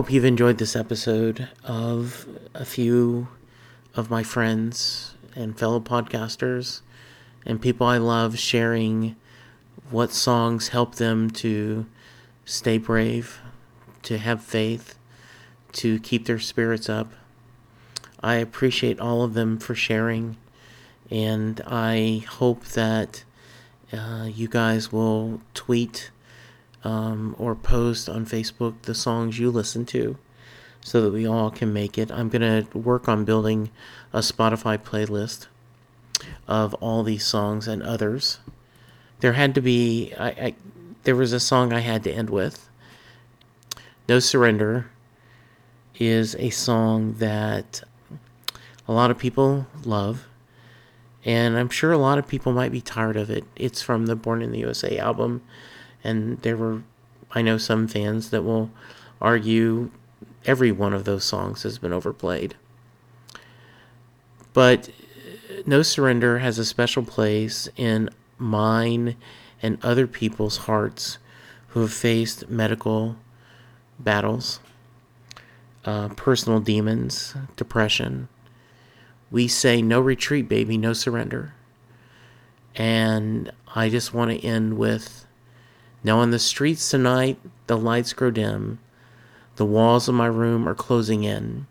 Hope 0.02 0.12
you've 0.12 0.26
enjoyed 0.26 0.58
this 0.58 0.76
episode 0.76 1.48
of 1.64 2.28
a 2.56 2.66
few 2.66 3.28
of 3.94 4.10
my 4.10 4.24
friends 4.24 5.14
and 5.36 5.60
fellow 5.60 5.80
podcasters 5.80 6.82
and 7.46 7.62
people 7.62 7.86
I 7.86 8.00
love 8.00 8.40
sharing 8.40 9.16
what 9.92 10.12
songs 10.12 10.70
help 10.70 10.96
them 10.96 11.30
to 11.30 11.86
stay 12.46 12.80
brave, 12.80 13.42
to 14.02 14.18
have 14.18 14.44
faith, 14.44 14.98
to 15.74 16.00
keep 16.00 16.26
their 16.26 16.40
spirits 16.40 16.90
up. 16.90 17.14
I 18.24 18.38
appreciate 18.38 19.00
all 19.00 19.22
of 19.22 19.36
them 19.36 19.60
for 19.60 19.76
sharing, 19.76 20.36
and 21.12 21.62
I 21.68 22.26
hope 22.28 22.66
that 22.70 23.24
uh, 23.94 24.28
you 24.34 24.48
guys 24.48 24.92
will 24.92 25.42
tweet 25.54 26.10
um, 26.84 27.36
or 27.38 27.56
post 27.56 28.10
on 28.10 28.26
Facebook 28.26 28.74
the 28.84 28.96
songs 28.96 29.40
you 29.40 29.52
listen 29.52 29.86
to 29.88 30.18
so 30.82 31.02
that 31.02 31.14
we 31.14 31.28
all 31.28 31.52
can 31.52 31.72
make 31.72 31.98
it. 31.98 32.12
I'm 32.12 32.30
going 32.30 32.66
to 32.66 32.78
work 32.78 33.08
on 33.08 33.24
building 33.24 33.70
a 34.14 34.20
Spotify 34.20 34.78
playlist 34.78 35.48
of 36.48 36.74
all 36.76 37.04
these 37.04 37.26
songs 37.26 37.68
and 37.68 37.82
others. 37.84 38.40
There 39.20 39.34
had 39.34 39.56
to 39.56 39.62
be, 39.62 40.14
I, 40.18 40.30
I 40.30 40.56
there 41.04 41.16
was 41.16 41.34
a 41.34 41.40
song 41.40 41.74
I 41.74 41.80
had 41.80 42.04
to 42.04 42.12
end 42.12 42.30
with. 42.30 42.70
No 44.08 44.20
Surrender 44.20 44.90
is 46.00 46.36
a 46.36 46.50
song 46.50 47.14
that 47.14 47.84
a 48.88 48.92
lot 48.92 49.12
of 49.12 49.18
people 49.18 49.68
love, 49.84 50.28
and 51.24 51.58
I'm 51.58 51.70
sure 51.70 51.92
a 51.92 51.98
lot 51.98 52.18
of 52.18 52.28
people 52.28 52.52
might 52.52 52.72
be 52.72 52.82
tired 52.82 53.18
of 53.18 53.30
it. 53.30 53.46
It's 53.56 53.82
from 53.82 54.08
the 54.08 54.16
Born 54.16 54.42
in 54.42 54.52
the 54.52 54.60
USA 54.60 54.98
album, 54.98 55.42
and 56.04 56.40
there 56.42 56.58
were, 56.58 56.84
I 57.32 57.42
know, 57.42 57.58
some 57.58 57.88
fans 57.88 58.30
that 58.32 58.44
will 58.44 58.72
argue 59.20 59.92
every 60.46 60.72
one 60.72 60.94
of 60.94 61.06
those 61.06 61.24
songs 61.24 61.64
has 61.64 61.78
been 61.78 61.94
overplayed. 61.94 62.56
But 64.54 64.90
No 65.66 65.82
Surrender 65.82 66.40
has 66.40 66.58
a 66.60 66.66
special 66.66 67.04
place 67.04 67.70
in 67.76 68.10
mine 68.38 69.16
and 69.62 69.78
other 69.84 70.08
people's 70.08 70.58
hearts 70.58 71.20
who 71.70 71.82
have 71.82 71.94
faced 71.94 72.50
medical 72.50 73.16
battles, 74.00 74.60
uh, 75.86 76.10
personal 76.10 76.60
demons, 76.60 77.36
depression. 77.56 78.28
We 79.30 79.48
say 79.48 79.82
no 79.82 80.02
retreat, 80.02 80.50
baby, 80.50 80.78
no 80.78 80.94
surrender. 80.94 81.54
And 82.76 83.52
I 83.74 83.90
just 83.90 84.14
want 84.14 84.32
to 84.32 84.46
end 84.46 84.78
with 84.78 85.26
now 86.04 86.20
on 86.20 86.32
the 86.32 86.40
streets 86.40 86.90
tonight, 86.90 87.40
the 87.68 87.78
lights 87.78 88.14
grow 88.14 88.32
dim. 88.32 88.80
The 89.58 89.66
walls 89.66 90.08
of 90.08 90.16
my 90.16 90.28
room 90.28 90.68
are 90.68 90.76
closing 90.76 91.24
in. 91.24 91.68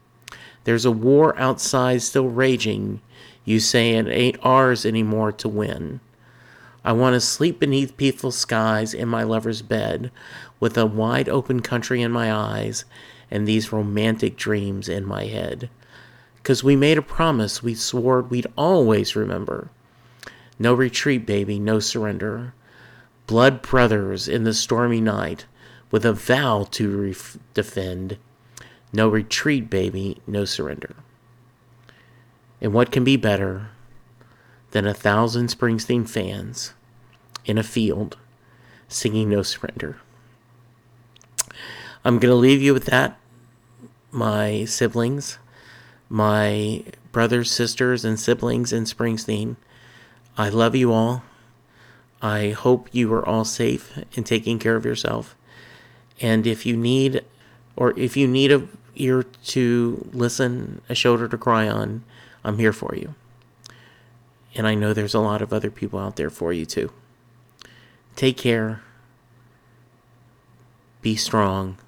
There's 0.65 0.85
a 0.85 0.91
war 0.91 1.37
outside 1.39 2.03
still 2.03 2.29
raging. 2.29 3.01
You 3.45 3.59
say 3.59 3.93
it 3.93 4.07
ain't 4.09 4.39
ours 4.43 4.85
anymore 4.85 5.33
to 5.33 5.49
win. 5.49 6.01
I 6.85 6.93
want 6.93 7.15
to 7.15 7.21
sleep 7.21 7.59
beneath 7.59 7.97
peaceful 7.97 8.31
skies 8.31 8.95
in 8.95 9.09
my 9.09 9.23
lover's 9.23 9.63
bed, 9.63 10.11
with 10.61 10.79
a 10.79 10.87
wide 10.87 11.29
open 11.29 11.61
country 11.61 12.01
in 12.03 12.13
my 12.13 12.33
eyes 12.33 12.85
and 13.31 13.47
these 13.47 13.73
romantic 13.73 14.37
dreams 14.37 14.89
in 14.89 15.05
my 15.05 15.25
head. 15.25 15.69
'Cause 16.43 16.65
we 16.65 16.77
made 16.77 16.99
a 16.99 17.03
promise 17.03 17.63
we 17.63 17.75
swore 17.75 18.23
we'd 18.23 18.47
always 18.57 19.15
remember. 19.15 19.71
No 20.59 20.73
retreat, 20.73 21.27
baby, 21.27 21.59
no 21.59 21.81
surrender. 21.81 22.55
Blood 23.31 23.63
brothers 23.63 24.27
in 24.27 24.43
the 24.43 24.53
stormy 24.53 25.01
night, 25.01 25.45
with 25.93 26.05
a 26.05 26.13
vow 26.13 26.67
to 26.73 27.01
ref- 27.01 27.39
defend. 27.55 28.19
No 28.93 29.09
retreat, 29.09 29.71
baby, 29.71 30.21
no 30.27 30.45
surrender. 30.45 30.97
And 32.61 32.73
what 32.73 32.91
can 32.91 33.05
be 33.05 33.17
better 33.17 33.69
than 34.73 34.85
a 34.85 34.93
thousand 34.93 35.47
Springsteen 35.47 36.09
fans 36.09 36.75
in 37.45 37.57
a 37.57 37.63
field 37.63 38.19
singing 38.89 39.29
No 39.29 39.45
Surrender? 39.45 39.99
I'm 42.05 42.19
going 42.19 42.33
to 42.33 42.35
leave 42.35 42.61
you 42.61 42.75
with 42.75 42.87
that, 42.87 43.17
my 44.11 44.65
siblings, 44.65 45.39
my 46.09 46.83
brothers, 47.13 47.53
sisters, 47.53 48.05
and 48.05 48.19
siblings 48.19 48.73
in 48.73 48.87
Springsteen. 48.87 49.55
I 50.37 50.49
love 50.49 50.75
you 50.75 50.93
all. 50.93 51.23
I 52.23 52.51
hope 52.51 52.89
you 52.93 53.13
are 53.15 53.27
all 53.27 53.45
safe 53.45 53.99
and 54.15 54.27
taking 54.27 54.59
care 54.59 54.77
of 54.77 54.85
yourself. 54.85 55.37
And 56.21 56.47
if 56.47 56.67
you 56.67 56.77
need, 56.77 57.25
or 57.77 57.99
if 57.99 58.17
you 58.17 58.29
need 58.29 58.53
a 58.53 58.69
ear 58.97 59.23
to 59.23 60.11
listen, 60.13 60.83
a 60.89 60.95
shoulder 60.95 61.29
to 61.29 61.39
cry 61.39 61.69
on, 61.69 62.05
I'm 62.45 62.59
here 62.59 62.73
for 62.73 62.95
you. 62.95 63.15
And 64.55 64.67
I 64.67 64.75
know 64.75 64.93
there's 64.93 65.15
a 65.15 65.21
lot 65.21 65.43
of 65.43 65.53
other 65.53 65.71
people 65.71 65.99
out 65.99 66.17
there 66.17 66.31
for 66.31 66.53
you 66.53 66.67
too. 66.67 66.93
Take 68.17 68.37
care. 68.37 68.83
Be 71.01 71.17
strong. 71.17 71.79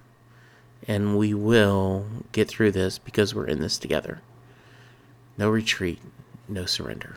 And 0.89 1.18
we 1.18 1.35
will 1.35 2.07
get 2.33 2.49
through 2.49 2.72
this 2.72 2.99
because 2.99 3.35
we're 3.35 3.47
in 3.47 3.61
this 3.61 3.78
together. 3.78 4.22
No 5.37 5.51
retreat, 5.51 6.01
no 6.49 6.64
surrender. 6.64 7.16